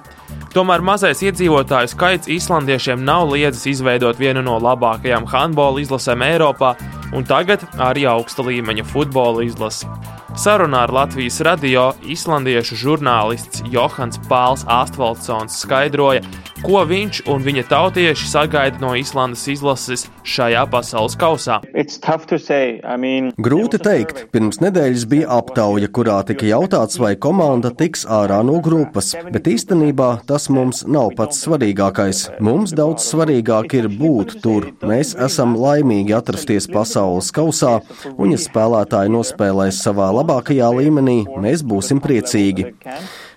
Tomēr 0.55 0.81
mazais 0.83 1.21
iedzīvotāju 1.23 1.91
skaits 1.93 2.31
islandiešiem 2.31 3.05
nav 3.05 3.29
liedzis 3.31 3.69
izveidot 3.75 4.17
vienu 4.19 4.41
no 4.43 4.57
labākajām 4.59 5.29
handbola 5.29 5.83
izlasēm 5.83 6.25
Eiropā, 6.25 6.73
un 7.13 7.29
tagad 7.29 7.63
arī 7.77 8.09
augsta 8.09 8.43
līmeņa 8.49 8.87
futbola 8.89 9.45
izlasi. 9.45 9.87
Sarunā 10.31 10.85
ar 10.85 10.91
Latvijas 10.95 11.41
radio 11.43 11.89
islandiešu 12.07 12.77
žurnālists 12.79 13.65
Johans 13.67 14.15
Pāls 14.29 14.63
Astvaldsons 14.63 15.57
skaidroja, 15.59 16.23
ko 16.61 16.83
viņš 16.87 17.23
un 17.31 17.43
viņa 17.45 17.63
tautieši 17.69 18.27
sagaida 18.29 18.81
no 18.81 18.93
Islandes 18.97 19.43
izlases 19.51 20.05
šajā 20.27 20.63
pasaules 20.71 21.17
kausā. 21.19 21.59
I 21.71 22.97
mean, 23.01 23.31
Grūti 23.41 23.79
teikt, 23.81 24.27
pirms 24.33 24.61
nedēļas 24.63 25.05
bija 25.09 25.29
aptauja, 25.37 25.89
kurā 25.89 26.19
tika 26.27 26.45
jautāts, 26.49 26.99
vai 27.01 27.13
komanda 27.15 27.71
tiks 27.73 28.05
ārā 28.05 28.41
no 28.45 28.59
grupas, 28.63 29.13
bet 29.33 29.49
īstenībā 29.49 30.11
tas 30.29 30.49
mums 30.53 30.83
nav 30.85 31.15
pats 31.17 31.41
svarīgākais. 31.45 32.23
Mums 32.43 32.75
daudz 32.77 33.07
svarīgāk 33.09 33.75
ir 33.79 33.89
būt 34.01 34.37
tur. 34.43 34.69
Mēs 34.85 35.15
esam 35.17 35.57
laimīgi 35.59 36.15
atrasties 36.17 36.69
pasaules 36.71 37.31
kausā, 37.35 37.79
un 38.17 38.35
ja 38.35 38.39
spēlētāji 38.41 39.13
nospēlēs 39.17 39.81
savā 39.85 40.11
labākajā 40.21 40.69
līmenī, 40.77 41.19
mēs 41.41 41.65
būsim 41.65 42.03
priecīgi. 42.03 42.71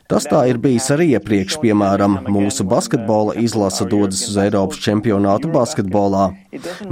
Tas 0.05 0.27
tā 0.29 0.43
ir 0.51 0.59
bijis 0.61 0.91
arī 0.93 1.07
iepriekš, 1.17 1.57
piemēram, 1.63 2.19
mūsu 2.29 2.67
basketbola 2.69 3.33
izlase 3.41 3.87
dodas 3.89 4.21
uz 4.29 4.37
Eiropas 4.43 4.83
čempionātu 4.85 5.49
basketbolā. 5.55 6.27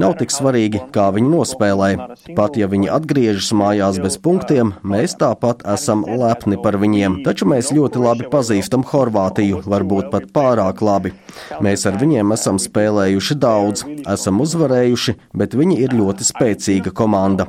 Nav 0.00 0.14
tik 0.20 0.32
svarīgi, 0.32 0.80
kā 0.94 1.10
viņi 1.12 1.28
nospēlē. 1.28 1.90
Pat 2.38 2.56
ja 2.56 2.70
viņi 2.72 2.88
atgriežas 2.94 3.50
mājās 3.58 3.98
bez 4.02 4.16
punktiem, 4.22 4.72
mēs 4.80 5.14
tāpat 5.20 5.60
esam 5.74 6.06
lepni 6.08 6.56
par 6.62 6.78
viņiem. 6.80 7.20
Taču 7.26 7.50
mēs 7.52 7.68
ļoti 7.76 8.00
labi 8.00 8.30
pazīstam 8.32 8.86
Horvātiju, 8.88 9.60
varbūt 9.68 10.08
pat 10.14 10.30
pārāk 10.32 10.80
labi. 10.80 11.12
Mēs 11.60 11.84
ar 11.90 12.00
viņiem 12.00 12.32
esam 12.32 12.56
spēlējuši 12.62 13.38
daudz, 13.44 13.84
esam 14.08 14.40
uzvarējuši, 14.40 15.16
bet 15.36 15.58
viņi 15.58 15.78
ir 15.84 15.96
ļoti 16.00 16.30
spēcīga 16.32 16.94
komanda. 16.96 17.46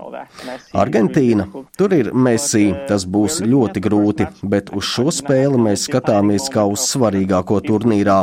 Argentīna, 0.75 1.47
tur 1.79 1.95
ir 1.95 2.11
Messi, 2.13 2.67
tas 2.89 3.07
būs 3.07 3.39
ļoti 3.47 3.83
grūti, 3.87 4.27
bet 4.43 4.73
uz 4.75 4.91
šo 4.91 5.07
spēli 5.13 5.52
mēs 5.61 5.85
skatāmies 5.87 6.49
kā 6.53 6.63
uz 6.69 6.83
svarīgāko 6.91 7.59
turnīrā. 7.65 8.19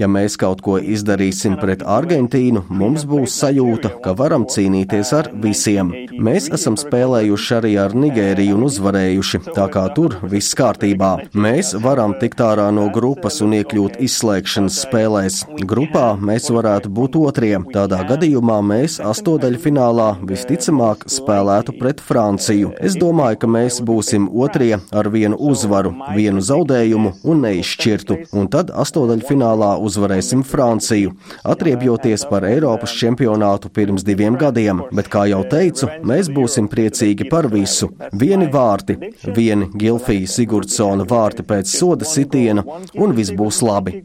Ja 0.00 0.08
mēs 0.10 0.36
kaut 0.40 0.62
ko 0.64 0.78
izdarīsim 0.78 1.56
pret 1.60 1.84
Argentīnu, 1.86 2.64
mums 2.70 3.04
būs 3.08 3.36
sajūta, 3.40 3.94
ka 4.04 4.14
varam 4.18 4.46
cīnīties 4.50 5.12
ar 5.16 5.30
visiem. 5.44 5.92
Mēs 6.12 6.48
esam 6.54 6.76
spēlējuši 6.80 7.54
arī 7.58 7.72
ar 7.82 7.96
Nigēriju 7.96 8.58
un 8.58 8.66
uzvarējuši, 8.68 9.42
tā 9.56 9.66
kā 9.72 9.86
tur 9.96 10.18
viss 10.22 10.56
kārtībā. 10.58 11.12
Mēs 11.34 11.74
varam 11.82 12.16
tikt 12.20 12.42
ārā 12.44 12.68
no 12.74 12.88
grupas 12.94 13.40
un 13.44 13.56
iekļūt 13.58 13.98
izslēgšanas 14.06 14.82
spēlēs. 14.86 15.42
Grupā 15.68 16.12
mēs 16.20 16.50
varētu 16.52 16.92
būt 16.92 17.18
otrie. 17.22 17.54
Tādā 17.72 18.02
gadījumā 18.08 18.58
mēs 18.66 18.98
astodaļfinālā 19.12 20.08
visticamāk 20.28 21.06
spēlētu 21.10 21.76
pret 21.80 22.02
Franciju. 22.02 22.72
Es 22.82 22.96
domāju, 22.98 23.42
ka 23.42 23.50
mēs 23.50 23.80
būsim 23.84 24.28
otrie 24.32 24.76
ar 24.92 25.08
vienu 25.12 25.38
uzvaru, 25.50 25.94
vienu 26.16 26.42
zaudējumu 26.42 26.51
un 26.58 27.42
neizšķirtu, 27.42 28.18
un 28.38 28.48
tad 28.52 28.70
astodaļfinālā 28.70 29.72
uzvarēsim 29.86 30.44
Franciju, 30.46 31.14
atriebjoties 31.48 32.26
par 32.30 32.46
Eiropas 32.48 32.94
čempionātu 32.98 33.70
pirms 33.72 34.04
diviem 34.04 34.36
gadiem. 34.40 34.84
Bet, 34.92 35.08
kā 35.12 35.24
jau 35.30 35.42
teicu, 35.48 35.88
mēs 36.06 36.30
būsim 36.32 36.68
priecīgi 36.72 37.28
par 37.30 37.48
visu. 37.52 37.90
Vieni 38.12 38.48
vārti, 38.52 38.98
vieni 39.36 39.70
Gilfija 39.74 40.28
Sigurdsona 40.28 41.06
vārti 41.08 41.46
pēc 41.46 41.72
soda 41.72 42.08
sitiena, 42.08 42.64
un 42.94 43.16
viss 43.16 43.34
būs 43.34 43.62
labi. 43.64 44.02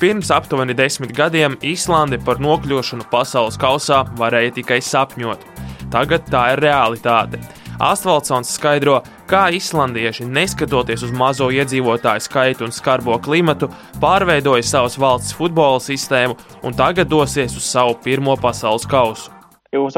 Pirms 0.00 0.32
aptuveni 0.34 0.74
desmit 0.76 1.14
gadiem 1.16 1.56
Īslande 1.64 2.18
par 2.24 2.42
nokļūšanu 2.44 3.08
pasaules 3.12 3.56
kausā 3.60 4.04
varēja 4.18 4.58
tikai 4.60 4.82
sapņot. 4.84 5.46
Tagad 5.92 6.26
tā 6.30 6.50
ir 6.54 6.66
realitāte. 6.66 7.40
Astvaldsons 7.82 8.54
skaidro, 8.56 9.02
kā 9.28 9.46
islandieši, 9.52 10.24
neskatoties 10.32 11.02
uz 11.04 11.10
mazo 11.12 11.50
iedzīvotāju 11.52 12.24
skaitu 12.24 12.64
un 12.64 12.72
skarbo 12.72 13.18
klimatu, 13.20 13.68
pārveidoja 14.00 14.64
savas 14.64 14.96
valsts 14.96 15.36
futbola 15.36 15.82
sistēmu 15.84 16.38
un 16.64 16.76
tagad 16.76 17.10
dosies 17.12 17.56
uz 17.56 17.66
savu 17.68 17.98
pirmo 18.04 18.36
pasaules 18.40 18.88
kausu. 18.88 19.32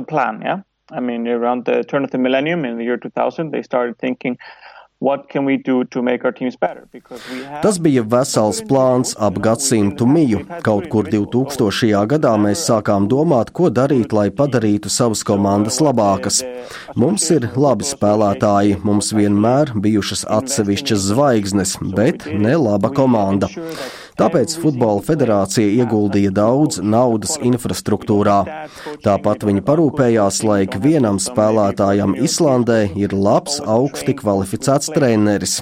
Plan, 0.08 0.42
yeah? 0.42 0.64
I 0.90 1.00
mean, 1.00 1.28
around 1.28 1.66
the 1.66 1.84
turn 1.84 2.02
of 2.02 2.10
the 2.10 2.18
millennium 2.18 2.64
in 2.64 2.78
the 2.78 2.84
year 2.84 2.96
2000, 2.96 3.52
they 3.52 3.62
started 3.62 3.98
thinking, 3.98 4.38
Tas 7.62 7.76
bija 7.78 8.02
vesels 8.02 8.58
plāns 8.66 9.12
ap 9.22 9.38
gadsimtu 9.44 10.08
miju. 10.10 10.40
Kaut 10.66 10.88
kur 10.90 11.06
2000. 11.06 12.00
gadā 12.10 12.32
mēs 12.42 12.64
sākām 12.66 13.06
domāt, 13.12 13.52
ko 13.54 13.70
darīt, 13.70 14.10
lai 14.16 14.26
padarītu 14.34 14.90
savas 14.90 15.22
komandas 15.28 15.78
labākas. 15.84 16.40
Mums 16.98 17.28
ir 17.30 17.46
labi 17.54 17.86
spēlētāji, 17.86 18.80
mums 18.82 19.12
vienmēr 19.14 19.70
bijušas 19.78 20.26
atsevišķas 20.40 21.06
zvaigznes, 21.12 21.78
bet 21.94 22.26
ne 22.34 22.58
laba 22.58 22.90
komanda. 22.90 23.46
Tāpēc 24.18 24.56
Futbola 24.58 25.02
federācija 25.06 25.68
ieguldīja 25.82 26.32
daudz 26.34 26.80
naudas 26.82 27.36
infrastruktūrā. 27.44 28.38
Tāpat 29.04 29.46
viņi 29.46 29.62
parūpējās, 29.66 30.40
lai 30.48 30.58
ikvienam 30.66 31.20
spēlētājam 31.22 32.16
Islandē 32.18 32.80
ir 32.98 33.14
labs, 33.14 33.60
augsti 33.62 34.16
kvalificēts 34.18 34.90
treneris. 34.94 35.58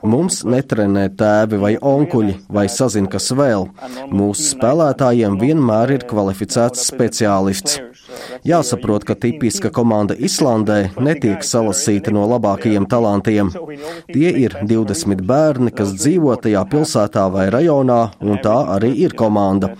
Mums 0.00 0.40
netrenē 0.48 1.10
tēvi 1.20 1.60
vai 1.60 1.74
onkuļi 1.76 2.38
vai 2.48 2.66
sazin 2.72 3.10
kas 3.10 3.30
vēl. 3.36 3.68
Mūsu 4.08 4.48
spēlētājiem 4.54 5.36
vienmēr 5.40 5.96
ir 5.98 6.08
kvalificēts 6.08 6.88
speciālists. 6.88 7.80
Jāsaprot, 8.40 9.04
ka 9.04 9.14
tipiska 9.20 9.68
komanda 9.68 10.14
Islandē 10.16 10.94
netiek 10.96 11.42
salasīta 11.44 12.12
no 12.14 12.22
labākajiem 12.30 12.86
talantiem. 12.88 13.50
Tie 14.08 14.30
ir 14.44 14.54
20 14.64 15.20
bērni, 15.28 15.72
kas 15.76 15.92
dzīvo 15.98 16.32
tajā 16.40 16.62
pilsētā 16.72 17.26
vai 17.34 17.50
rajonā, 17.52 17.98
un 18.24 18.40
tā 18.40 18.56
arī 18.76 18.94
ir 19.04 19.12
komanda. 19.18 19.74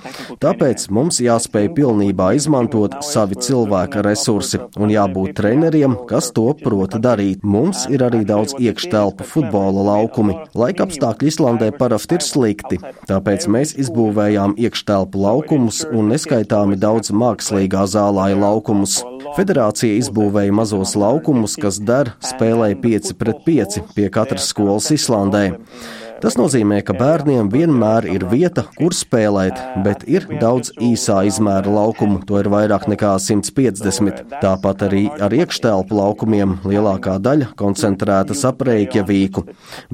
Tāpēc 0.45 0.91
mums 0.93 1.23
jāspēj 1.25 1.71
pilnībā 1.79 2.35
izmantot 2.37 2.99
savi 3.07 3.39
cilvēka 3.41 4.05
resursi 4.05 4.61
un 4.77 4.93
jābūt 4.93 5.39
treneriem, 5.41 5.97
kas 6.11 6.29
to 6.37 6.51
prota 6.61 7.01
darīt. 7.01 7.41
Mums 7.41 7.87
ir 7.89 8.05
arī 8.05 8.27
daudz 8.29 8.59
iekštelpu 8.61 9.25
futbola 9.25 9.87
laukumi. 9.89 10.37
Laika 10.53 10.85
apstākļi 10.85 11.33
Islandē 11.33 11.71
parasti 11.81 12.21
ir 12.21 12.27
slikti, 12.29 12.81
tāpēc 13.09 13.49
mēs 13.49 13.73
izbūvējām 13.81 14.59
iekštelpu 14.61 15.25
laukumus 15.25 15.87
un 15.89 16.13
neskaitāmi 16.13 16.77
daudz 16.81 17.15
mākslīgā 17.17 17.89
zālāja 17.89 18.37
laukumu 18.37 18.50
laukumus. 18.51 19.01
Federācija 19.39 19.97
izbūvēja 20.01 20.53
mazos 20.55 20.97
laukumus, 20.99 21.57
kas 21.61 21.79
der 21.79 22.13
spēlēja 22.25 22.79
5 22.83 23.17
pret 23.21 23.43
5 23.47 23.81
pie 23.95 24.11
katras 24.13 24.51
skolas 24.51 24.91
Islandē. 24.95 25.45
Tas 26.21 26.35
nozīmē, 26.37 26.83
ka 26.85 26.93
bērniem 26.93 27.49
vienmēr 27.49 28.05
ir 28.13 28.27
vieta, 28.29 28.67
kur 28.77 28.93
spēlēt, 28.93 29.57
bet 29.87 30.03
ir 30.05 30.27
daudz 30.43 30.69
īsā 30.85 31.23
izmēra 31.25 31.73
laukumu, 31.73 32.19
to 32.29 32.37
ir 32.43 32.51
vairāk 32.53 32.85
nekā 32.93 33.15
150. 33.25 34.27
Tāpat 34.43 34.85
arī 34.85 35.07
ar 35.17 35.33
iekštelpu 35.33 35.97
laukumiem 35.97 36.59
lielākā 36.69 37.15
daļa 37.25 37.55
koncentrētas 37.61 38.45
ap 38.45 38.61
Reikjavīku, 38.69 39.47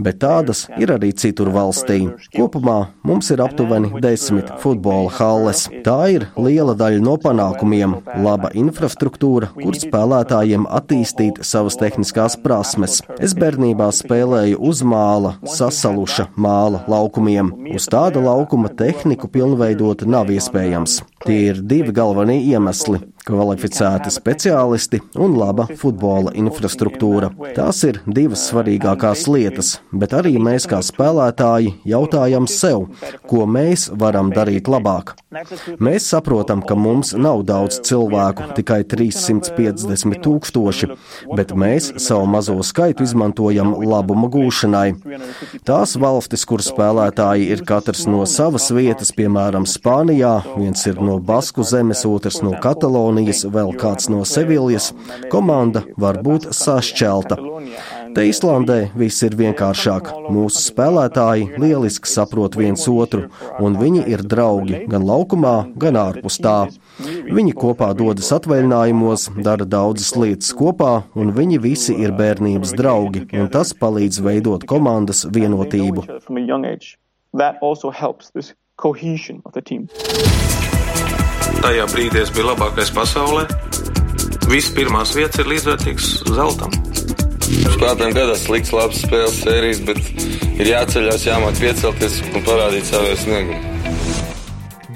bet 0.03 0.19
tādas 0.25 0.65
ir 0.83 0.91
arī 0.97 1.13
citur 1.15 1.53
valstī. 1.55 2.01
Kopumā 2.35 2.89
mums 3.07 3.31
ir 3.31 3.45
aptuveni 3.47 4.03
desmit 4.03 4.51
futbola 4.65 5.15
halles. 5.21 5.69
Tā 5.87 6.01
ir 6.17 6.27
liela 6.35 6.75
daļa 6.75 7.07
no 7.07 7.15
panākumiem, 7.23 8.01
laba 8.27 8.51
infrastruktūra, 8.59 9.53
kur 9.55 9.79
spēlētājiem 9.79 10.67
attīstīt 10.75 11.45
savas 11.47 11.79
tehniskās 11.79 12.35
prasmes. 12.43 12.99
Es 13.23 13.39
bērnībā 13.39 13.93
spēlēju 13.95 14.59
uz 14.59 14.83
māla, 14.83 15.37
sasaluši 15.47 16.16
tukša 16.17 16.33
māla 16.41 16.81
laukumiem. 16.89 17.51
Uz 17.77 17.89
tāda 17.93 18.23
laukuma 18.25 18.71
tehniku 18.73 19.29
pilnveidot 19.29 20.07
nav 20.09 20.33
iespējams. 20.33 21.03
Tie 21.27 21.39
ir 21.51 21.61
divi 21.63 21.93
galvenie 21.95 22.39
iemesli 22.47 23.01
kvalificēti 23.27 24.11
speciālisti 24.15 25.01
un 25.19 25.35
laba 25.39 25.67
futbola 25.81 26.33
infrastruktūra. 26.39 27.33
Tās 27.57 27.83
ir 27.89 27.99
divas 28.07 28.47
svarīgākās 28.53 29.27
lietas, 29.31 29.77
bet 29.91 30.15
arī 30.15 30.37
mēs 30.43 30.69
kā 30.71 30.79
spēlētāji 30.85 31.75
jautājam 31.91 32.47
sev, 32.51 32.87
ko 33.27 33.47
mēs 33.51 33.89
varam 33.99 34.31
darīt 34.35 34.71
labāk. 34.71 35.17
Mēs 35.83 36.07
saprotam, 36.13 36.63
ka 36.65 36.77
mums 36.79 37.13
nav 37.19 37.43
daudz 37.49 37.81
cilvēku, 37.85 38.53
tikai 38.57 38.81
350 38.89 40.23
tūkstoši, 40.25 40.91
bet 41.35 41.53
mēs 41.59 41.91
savu 42.03 42.29
mazo 42.31 42.57
skaitu 42.65 43.05
izmantojam 43.05 43.75
labuma 43.83 44.31
gūšanai. 44.33 44.87
Tās 45.67 45.97
valstis, 46.01 46.47
kur 46.49 46.63
spēlētāji 46.65 47.51
ir 47.53 47.67
katrs 47.69 48.07
no 48.09 48.23
savas 48.31 48.71
vietas, 48.73 49.13
piemēram, 49.17 49.67
Spānijā, 49.67 50.39
viens 50.55 50.87
ir 50.89 51.03
no 51.03 51.16
Basku 51.19 51.65
zemes, 51.67 52.05
otrs 52.09 52.41
no 52.45 52.55
Katalonijas, 52.63 53.45
vēl 53.53 53.75
kāds 53.81 54.11
no 54.13 54.25
Seviljas, 54.29 54.93
komanda 55.33 55.85
var 55.97 56.21
būt 56.25 56.51
sašķelta. 56.57 57.39
Te 58.17 58.25
Islandē 58.25 58.77
viss 58.97 59.21
ir 59.27 59.35
vienkāršāk. 59.37 60.09
Mūsu 60.33 60.63
spēlētāji 60.71 61.51
lieliski 61.61 62.09
saprot 62.09 62.57
viens 62.57 62.87
otru, 62.89 63.27
un 63.61 63.77
viņi 63.77 64.07
ir 64.09 64.23
draugi 64.25 64.85
gan 64.89 65.05
laukumā, 65.05 65.57
gan 65.77 65.99
ārpus 66.01 66.41
tā. 66.41 66.57
Viņi 67.29 67.53
kopā 67.61 67.91
dodas 67.99 68.33
atvaļinājumos, 68.33 69.29
dara 69.45 69.69
daudzas 69.69 70.15
lietas 70.17 70.55
kopā, 70.57 71.03
un 71.13 71.35
viņi 71.37 71.61
visi 71.61 71.99
ir 72.01 72.17
bērnības 72.17 72.73
draugi, 72.79 73.27
un 73.37 73.51
tas 73.53 73.75
palīdz 73.77 74.23
veidot 74.25 74.65
komandas 74.65 75.27
vienotību. 75.29 76.07
That 77.37 77.59
also 77.61 77.91
helps 77.91 78.31
this 78.31 78.55
cohesion 78.77 79.43
of 79.45 79.53
the 79.53 79.61
team. 79.61 79.89
Tajā 81.63 81.87
brīdī 81.91 82.23
es 82.23 82.33
biju 82.35 82.51
labākais 82.51 82.93
pasaulē. 82.95 83.47
Visas 84.51 84.73
pirmās 84.77 85.15
vietas 85.17 85.43
ir 85.43 85.49
līdzvērtīgas 85.51 86.11
zeltam. 86.37 86.75
Spēlētājiem 87.47 88.15
gadās 88.17 88.45
slikts, 88.47 88.75
labs 88.75 89.01
spēles 89.05 89.41
sērijas, 89.43 89.81
bet 89.87 90.03
ir 90.57 90.71
jāceļās, 90.73 91.27
jāmāk 91.29 91.59
piecelties 91.63 92.21
un 92.33 92.45
parādīt 92.47 92.89
savu 92.89 93.17
sniegumu. 93.23 93.77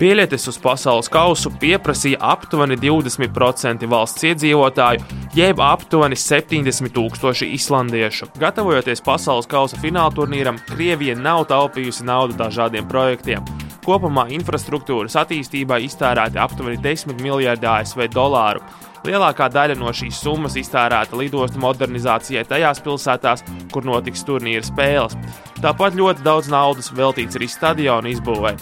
Biļetes 0.01 0.49
uz 0.49 0.57
pasaules 0.57 1.11
kausu 1.13 1.51
pieprasīja 1.61 2.17
aptuveni 2.25 2.79
20% 2.81 3.85
valsts 3.91 4.25
iedzīvotāju, 4.31 5.05
jeb 5.37 5.61
aptuveni 5.61 6.17
70 6.17 6.95
tūkstoši 6.97 7.51
islandiešu. 7.59 8.31
Gatavojoties 8.41 9.05
pasaules 9.05 9.51
kausa 9.51 9.77
fināla 9.83 10.15
turnīram, 10.17 10.63
Krievija 10.71 11.19
nav 11.21 11.45
taupījusi 11.53 12.09
naudu 12.09 12.39
dažādiem 12.41 12.89
projektiem. 12.89 13.45
Kopumā 13.85 14.27
infrastruktūras 14.37 15.17
attīstībai 15.23 15.81
iztērēti 15.87 16.41
aptuveni 16.41 16.81
10 16.85 17.23
miljardi 17.25 17.69
ASV 17.71 18.11
dolāru. 18.13 18.61
Lielākā 19.01 19.47
daļa 19.49 19.79
no 19.81 19.89
šīs 19.97 20.19
summas 20.21 20.59
iztērēta 20.61 21.17
lidostu 21.17 21.61
modernizācijai 21.63 22.43
tajās 22.45 22.83
pilsētās, 22.85 23.43
kur 23.73 23.87
notiks 23.89 24.27
turnīra 24.29 24.61
spēles. 24.67 25.17
Tāpat 25.61 25.97
ļoti 25.97 26.25
daudz 26.25 26.51
naudas 26.53 26.91
veltīts 26.93 27.39
arī 27.39 27.49
stadionu 27.49 28.13
izbūvē. 28.13 28.53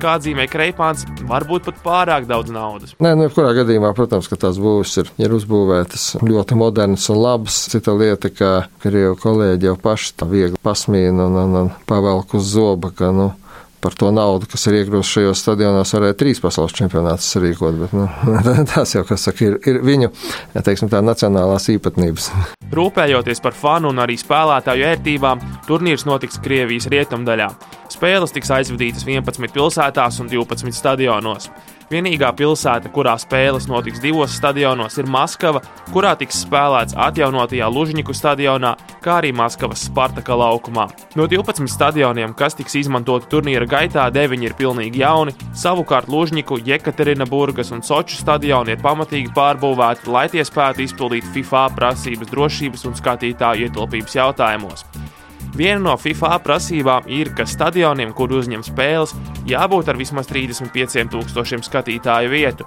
Kā 0.00 0.18
atzīmē 0.18 0.44
Kreipāns, 0.52 1.06
varbūt 1.24 1.70
pat 1.70 1.80
pārāk 1.84 2.28
daudz 2.28 2.52
naudas. 2.52 2.92
Nē, 3.00 3.14
nu, 3.16 3.24
jebkurā 3.24 3.54
gadījumā, 3.56 3.94
protams, 3.96 4.28
ka 4.28 4.36
tās 4.40 4.60
būvs 4.60 4.98
ir, 5.00 5.10
ir 5.24 5.32
uzbūvētas 5.36 6.04
ļoti 6.20 6.60
modernas 6.60 7.08
un 7.12 7.22
labas. 7.22 7.62
Cita 7.72 7.96
lieta, 7.96 8.28
ka 8.28 8.52
krievu 8.84 9.16
kolēģi 9.22 9.70
jau 9.70 9.78
paši 9.80 10.12
tā 10.20 10.28
viegli 10.28 10.60
pasmīna 10.60 11.30
un, 11.30 11.40
un, 11.46 11.58
un 11.62 11.74
pavelk 11.88 12.36
uz 12.36 12.52
zoba, 12.52 12.92
ka, 12.92 13.08
nu, 13.16 13.30
par 13.86 13.94
to 13.94 14.10
naudu, 14.10 14.48
kas 14.50 14.66
ir 14.66 14.80
iegūsta 14.80 15.20
šajos 15.20 15.42
stadionos, 15.44 15.92
varēja 15.94 16.16
trīs 16.18 16.40
pasaules 16.42 16.74
čempionātus 16.74 17.28
sarīkot. 17.36 17.78
Bet, 17.84 17.94
nu, 17.94 18.08
tas 18.72 18.96
jau, 18.96 19.04
kas 19.06 19.28
saka, 19.28 19.46
ir, 19.46 19.58
ir 19.62 19.78
viņu 19.86 20.10
teiksim, 20.66 20.90
nacionālās 21.06 21.70
īpatnības. 21.76 22.28
Rūpējoties 22.76 23.42
par 23.44 23.54
fanu 23.54 23.92
un 23.94 24.02
arī 24.02 24.18
spēlētāju 24.18 24.88
ērtībām, 24.90 25.44
turnīrs 25.68 26.06
notiks 26.08 26.42
Krievijas 26.42 26.90
rietumdaļā. 26.90 27.48
Spēles 27.94 28.34
tiks 28.34 28.50
aizvadītas 28.58 29.06
11 29.06 29.54
pilsētās 29.54 30.18
un 30.24 30.32
12 30.32 30.74
stadionos. 30.74 31.46
Vienīgā 31.86 32.32
pilsēta, 32.34 32.90
kurā 32.90 33.12
spēles 33.22 33.68
notiks 33.70 34.00
divos 34.02 34.32
stadionos, 34.34 34.96
ir 34.98 35.06
Maskava, 35.06 35.60
kurā 35.92 36.16
tiks 36.18 36.40
spēlēts 36.42 36.96
atjaunotajā 36.98 37.68
Lužņiku 37.70 38.14
stadionā, 38.16 38.72
kā 39.04 39.20
arī 39.20 39.30
Maskavas 39.30 39.84
Spartaka 39.86 40.34
laukumā. 40.34 40.88
No 41.14 41.28
12 41.30 41.70
stadioniem, 41.70 42.34
kas 42.34 42.58
tiks 42.58 42.74
izmantoti 42.82 43.30
turnīra 43.30 43.68
gaitā, 43.70 44.08
9 44.10 44.42
ir 44.42 44.56
pilnīgi 44.58 45.04
jauni, 45.04 45.36
savukārt 45.54 46.10
Lužņiku, 46.10 46.58
Jekaterinaburgas 46.66 47.70
un 47.70 47.86
Soču 47.86 48.18
stadioni 48.18 48.74
ir 48.74 48.82
pamatīgi 48.82 49.30
pārbūvēti, 49.36 50.10
lai 50.10 50.26
tie 50.32 50.42
spētu 50.42 50.82
izpildīt 50.88 51.30
FIFA 51.36 51.68
prasības 51.78 52.34
drošības 52.34 52.82
un 52.90 52.98
skatītāju 52.98 53.70
ietilpības 53.70 54.18
jautājumos. 54.18 54.88
Viena 55.54 55.80
no 55.80 55.94
FIFA 55.96 56.40
prasībām 56.44 57.06
ir, 57.12 57.30
ka 57.36 57.46
stadioniem, 57.48 58.12
kur 58.16 58.34
uzņem 58.34 58.64
spēles, 58.66 59.14
jābūt 59.48 59.88
ar 59.92 60.00
vismaz 60.00 60.28
35,000 60.32 61.64
skatītāju 61.68 62.32
vietu. 62.32 62.66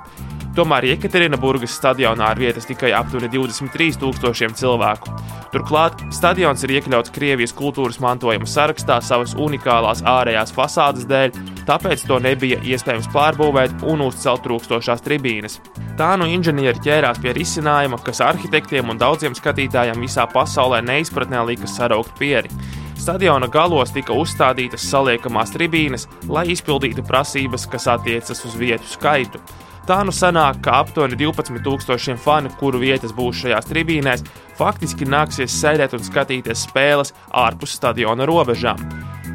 Tomēr 0.58 0.88
Jekaterinaburgas 0.90 1.76
stadionā 1.78 2.32
ir 2.34 2.42
vietas 2.42 2.66
tikai 2.66 2.90
aptuveni 2.98 3.30
23,000 3.32 4.58
cilvēku. 4.58 5.14
Turklāt 5.54 6.02
stadions 6.14 6.64
ir 6.66 6.74
iekļauts 6.78 7.14
Krievijas 7.14 7.54
kultūras 7.58 8.00
mantojuma 8.02 8.50
sarakstā 8.50 9.00
savas 9.06 9.36
unikālās 9.38 10.02
ārējās 10.10 10.54
fasādes 10.54 11.06
dēļ, 11.10 11.38
tāpēc 11.70 12.06
to 12.10 12.18
nebija 12.22 12.60
iespējams 12.66 13.12
pārbūvēt 13.14 13.86
un 13.90 14.04
uzcelt 14.06 14.44
trūkstošās 14.46 15.06
tribīnes. 15.06 15.60
Tā 16.00 16.12
nu 16.18 16.28
inženieri 16.30 16.82
ķērās 16.82 17.22
pie 17.22 17.34
risinājuma, 17.38 18.02
kas 18.06 18.22
arhitektiem 18.26 18.90
un 18.90 19.02
daudziem 19.02 19.38
skatītājiem 19.38 20.02
visā 20.02 20.26
pasaulē 20.34 20.82
neizpratnē 20.86 21.46
lika 21.50 21.70
saraukt 21.70 22.18
pieri. 22.20 22.50
Stadiona 23.00 23.48
galos 23.48 23.94
tika 23.96 24.12
uzstādītas 24.18 24.84
saliekamās 24.90 25.54
tribīnes, 25.54 26.10
lai 26.28 26.50
izpildītu 26.52 27.06
prasības, 27.08 27.64
kas 27.72 27.88
attiecas 27.96 28.44
uz 28.46 28.58
vietu 28.60 28.90
skaitu. 28.92 29.40
Tā 29.90 30.04
nu 30.06 30.14
sanāk, 30.14 30.60
ka 30.62 30.76
aptuveni 30.84 31.18
12,000 31.18 32.20
fani, 32.22 32.52
kuru 32.60 32.78
vietas 32.84 33.10
būs 33.18 33.40
šajās 33.42 33.72
tribīnēs, 33.72 34.22
faktiski 34.60 35.08
nāksies 35.10 35.56
sēdēt 35.64 35.96
un 35.98 36.06
skatīties 36.06 36.68
spēles 36.68 37.16
ārpus 37.34 37.74
stadiona 37.80 38.30
robežām. 38.30 38.86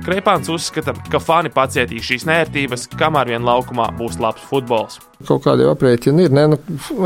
Kreipāns 0.05 0.51
uzskata, 0.53 0.93
ka 1.09 1.17
fani 1.23 1.49
pacietīs 1.49 2.05
šīs 2.05 2.27
nērtības, 2.29 2.91
kamēr 3.01 3.31
vien 3.33 3.47
laukumā 3.47 3.87
būs 3.97 4.19
labs 4.21 4.43
futbols. 4.51 4.99
Kaut 5.25 5.47
kādi 5.47 5.65
aprēķini 5.65 6.27
ir. 6.27 6.35
Nē, 6.35 6.45
nu, 6.53 6.59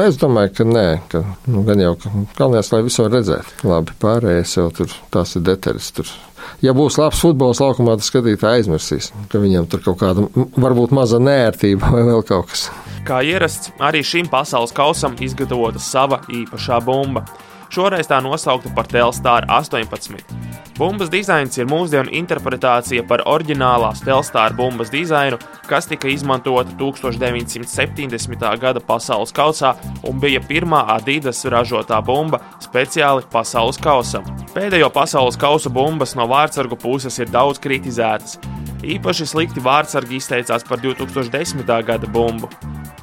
es 0.03 0.19
domāju, 0.19 0.51
ka 0.57 0.67
nē, 0.67 0.87
ka 1.13 1.21
nu, 1.47 1.63
gan 1.67 1.79
jau 1.79 1.93
ka 2.01 2.11
galvenais, 2.41 2.73
lai 2.73 2.81
visu 2.89 3.05
var 3.05 3.15
redzēt. 3.15 3.53
Labi, 3.63 3.95
pārējais 4.03 4.57
jau 4.59 4.67
tur 4.75 4.99
tās 5.15 5.37
ir 5.39 5.47
detaļas. 5.47 5.93
Tur. 5.95 6.11
Ja 6.65 6.75
būs 6.75 6.99
labs 6.99 7.23
futbols 7.23 7.63
laukumā, 7.63 7.95
tad 8.01 8.09
skatītāji 8.09 8.65
aizmirsīs, 8.65 9.13
ka 9.31 9.39
viņam 9.43 9.69
tur 9.71 9.85
kaut 9.85 10.01
kāda 10.03 10.27
varbūt 10.59 10.95
maza 10.97 11.21
nērtība 11.23 11.93
vai 11.95 12.03
vēl 12.09 12.25
kaut 12.27 12.51
kas. 12.51 12.67
Kā 13.07 13.23
ierasts, 13.23 13.71
arī 13.79 14.03
šim 14.03 14.27
pasaules 14.33 14.75
kausam 14.75 15.15
izgatavota 15.23 15.79
sava 15.83 16.25
īpašā 16.27 16.83
bumba. 16.83 17.29
Šoreiz 17.69 18.09
tā 18.09 18.23
nosaukta 18.25 18.71
par 18.75 18.87
Telstar 18.89 19.45
18. 19.53 20.39
Bumbas 20.79 21.11
dizains 21.11 21.57
ir 21.59 21.67
mūsdienu 21.67 22.13
interpretācija 22.15 23.03
par 23.11 23.25
oriģinālās 23.27 24.01
Telstar 24.07 24.55
bumbas 24.57 24.93
dizainu, 24.95 25.37
kas 25.67 25.89
tika 25.91 26.09
izmantota 26.09 26.71
1970. 26.79 28.45
gada 28.63 28.81
pasaules 28.81 29.35
kausā 29.35 29.75
un 30.07 30.21
bija 30.23 30.41
pirmā 30.41 30.85
Adidas 30.95 31.43
ražotā 31.45 31.99
bumba 32.05 32.41
speciāli 32.63 33.27
pasaules 33.33 33.81
kausam. 33.83 34.25
Pēdējo 34.55 34.89
pasaules 34.95 35.37
kausa 35.37 35.69
bumbas 35.69 36.15
no 36.17 36.29
vārdsargu 36.31 36.79
puses 36.79 37.19
ir 37.19 37.29
daudz 37.35 37.59
kritizētas. 37.61 38.39
Īpaši 38.87 39.27
slikti 39.27 39.61
vārdsargi 39.61 40.23
izteicās 40.23 40.63
par 40.65 40.79
2010. 40.81 41.67
gada 41.85 42.07
bumbu. 42.07 42.49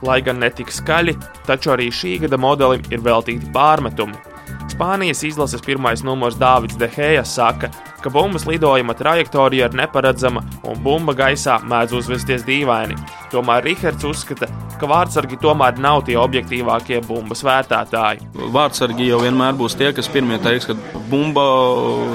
Lai 0.02 0.22
gan 0.24 0.40
netik 0.40 0.72
skaļi, 0.72 1.18
taču 1.46 1.76
arī 1.76 1.92
šī 1.92 2.22
gada 2.24 2.40
modelim 2.40 2.88
ir 2.90 3.04
veltīti 3.04 3.52
pārmetumi. 3.52 4.35
Spānijas 4.76 5.22
izlases 5.24 5.62
pirmais 5.64 6.02
numurs 6.04 6.36
Dārvids 6.36 6.76
Deheja 6.76 7.22
saka, 7.24 7.70
ka 8.04 8.12
bumbas 8.12 8.44
lidojuma 8.44 8.92
trajektorija 9.00 9.70
ir 9.70 9.78
neparedzama 9.80 10.42
un 10.68 10.82
bumba 10.84 11.16
gaisā 11.16 11.62
mēdz 11.64 11.96
uzvesties 11.96 12.44
dīvaini. 12.44 12.98
Tomēr 13.32 13.64
Rihards 13.64 14.04
uzskata, 14.10 14.50
ka 14.76 14.90
vārdsargi 14.92 15.40
tomēr 15.40 15.80
nav 15.80 16.02
tie 16.10 16.18
objektīvākie 16.20 17.00
bumbas 17.08 17.46
vērtētāji. 17.48 18.28
Vārdsargi 18.52 19.08
jau 19.08 19.22
vienmēr 19.24 19.56
būs 19.56 19.80
tie, 19.80 19.94
kas 19.96 20.12
pirmie 20.12 20.42
teiks, 20.44 20.68
ka 20.68 20.76
bumba 21.08 21.48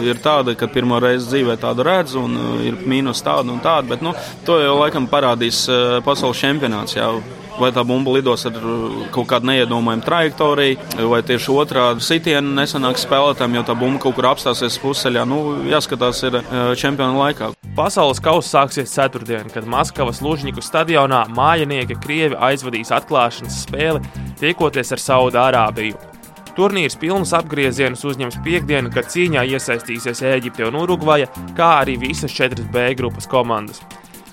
ir 0.05 0.21
tāda, 0.21 0.53
ka 0.53 0.69
pirmo 0.69 1.01
reizi 1.01 1.31
dzīvē 1.33 1.57
tādu 1.65 1.89
redz 1.89 2.19
un 2.21 2.37
ir 2.69 2.77
mīnus 2.85 3.25
tāda 3.25 3.49
un 3.49 3.65
tāda, 3.65 3.89
bet 3.95 4.05
nu, 4.05 4.13
to 4.45 4.61
jau 4.61 4.77
laikam 4.83 5.09
parādīs 5.09 5.65
eh, 5.73 6.03
pasaules 6.05 6.45
čempionāts. 6.45 7.01
Jau 7.01 7.23
vai 7.61 7.71
tā 7.77 7.85
bumba 7.87 8.15
lidos 8.17 8.47
ar 8.49 8.57
uh, 8.59 9.01
kaut 9.15 9.29
kādu 9.31 9.51
neiedomājumu 9.51 10.05
trajektoriju, 10.07 11.07
vai 11.13 11.23
tieši 11.27 11.55
otrādi 11.55 12.05
sitienu 12.05 12.55
nesanāks 12.59 13.07
spēlētājiem, 13.07 13.59
jo 13.61 13.65
tā 13.69 13.77
bumba 13.79 14.03
kaut 14.03 14.19
kur 14.19 14.31
apstāsies 14.33 14.79
pusceļā. 14.83 15.25
Nu, 15.29 15.41
jāskatās 15.71 16.23
ir 16.29 16.41
uh, 16.41 16.73
čempionu 16.79 17.21
laikā. 17.21 17.53
Pasaules 17.77 18.19
kausa 18.23 18.49
sāksies 18.59 18.93
ceturtdien, 18.93 19.47
kad 19.53 19.69
Maskavas 19.71 20.19
Lužņiku 20.25 20.65
stadionā 20.65 21.23
mājinieki 21.37 22.01
Krievi 22.03 22.39
aizvadīs 22.51 22.91
atklāšanas 22.97 23.63
spēli, 23.67 24.03
tiekoties 24.41 24.91
ar 24.97 25.05
Saudārābiju. 25.05 26.11
Turnīrs 26.57 26.99
pilnus 26.99 27.31
apgriezienus 27.37 28.03
uzņems 28.05 28.41
piekdienu, 28.45 28.91
kad 28.93 29.09
cīņā 29.13 29.47
iesaistīsies 29.55 30.25
Eģipte 30.33 30.67
un 30.67 30.81
Urugvaja, 30.83 31.31
kā 31.57 31.71
arī 31.85 31.95
visas 32.03 32.35
četras 32.35 32.67
B 32.75 32.91
grupas 32.99 33.31
komandas. 33.31 33.85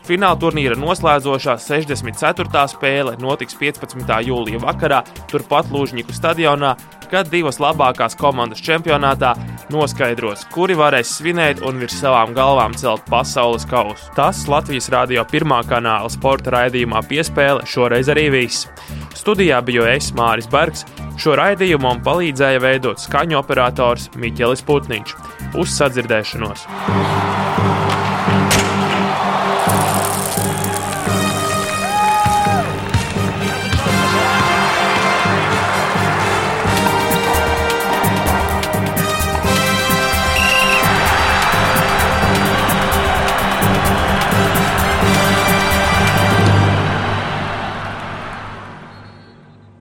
Fināla 0.08 0.38
turnīra 0.40 0.78
noslēdzošā 0.80 1.58
64. 1.60 2.62
spēle 2.72 3.18
notiks 3.20 3.58
15. 3.60 4.08
jūlija 4.24 4.62
vakarā, 4.64 5.02
turpat 5.28 5.68
Lūžņiku 5.74 6.16
stadionā, 6.16 6.78
kad 7.12 7.28
divas 7.28 7.60
labākās 7.60 8.16
komandas 8.16 8.62
čempionātā 8.64 9.34
noskaidros, 9.74 10.46
kuri 10.54 10.78
varēs 10.80 11.12
svinēt 11.18 11.60
un 11.68 11.82
virs 11.82 11.98
savām 12.00 12.32
galvām 12.38 12.76
celt 12.80 13.04
pasaules 13.12 13.68
kausu. 13.68 14.08
Tas 14.16 14.46
Latvijas 14.48 14.88
radio 14.96 15.26
pirmā 15.28 15.60
kanāla 15.68 16.12
sporta 16.14 16.56
raidījumā 16.56 17.04
piespēle 17.10 17.68
šoreiz 17.68 18.08
arī 18.14 18.30
viss. 18.32 18.70
Studijā 19.18 19.60
biju 19.68 19.90
es 19.92 20.14
Māris 20.16 20.48
Bergs. 20.48 20.86
Šo 21.20 21.36
raidījumu 21.36 21.84
man 21.84 22.00
palīdzēja 22.06 22.64
veidot 22.64 23.04
skaņu 23.04 23.42
operators 23.42 24.08
Miķelis 24.16 24.64
Putniņš. 24.64 25.18
Uz 25.60 25.76
sadzirdēšanos! 25.82 26.64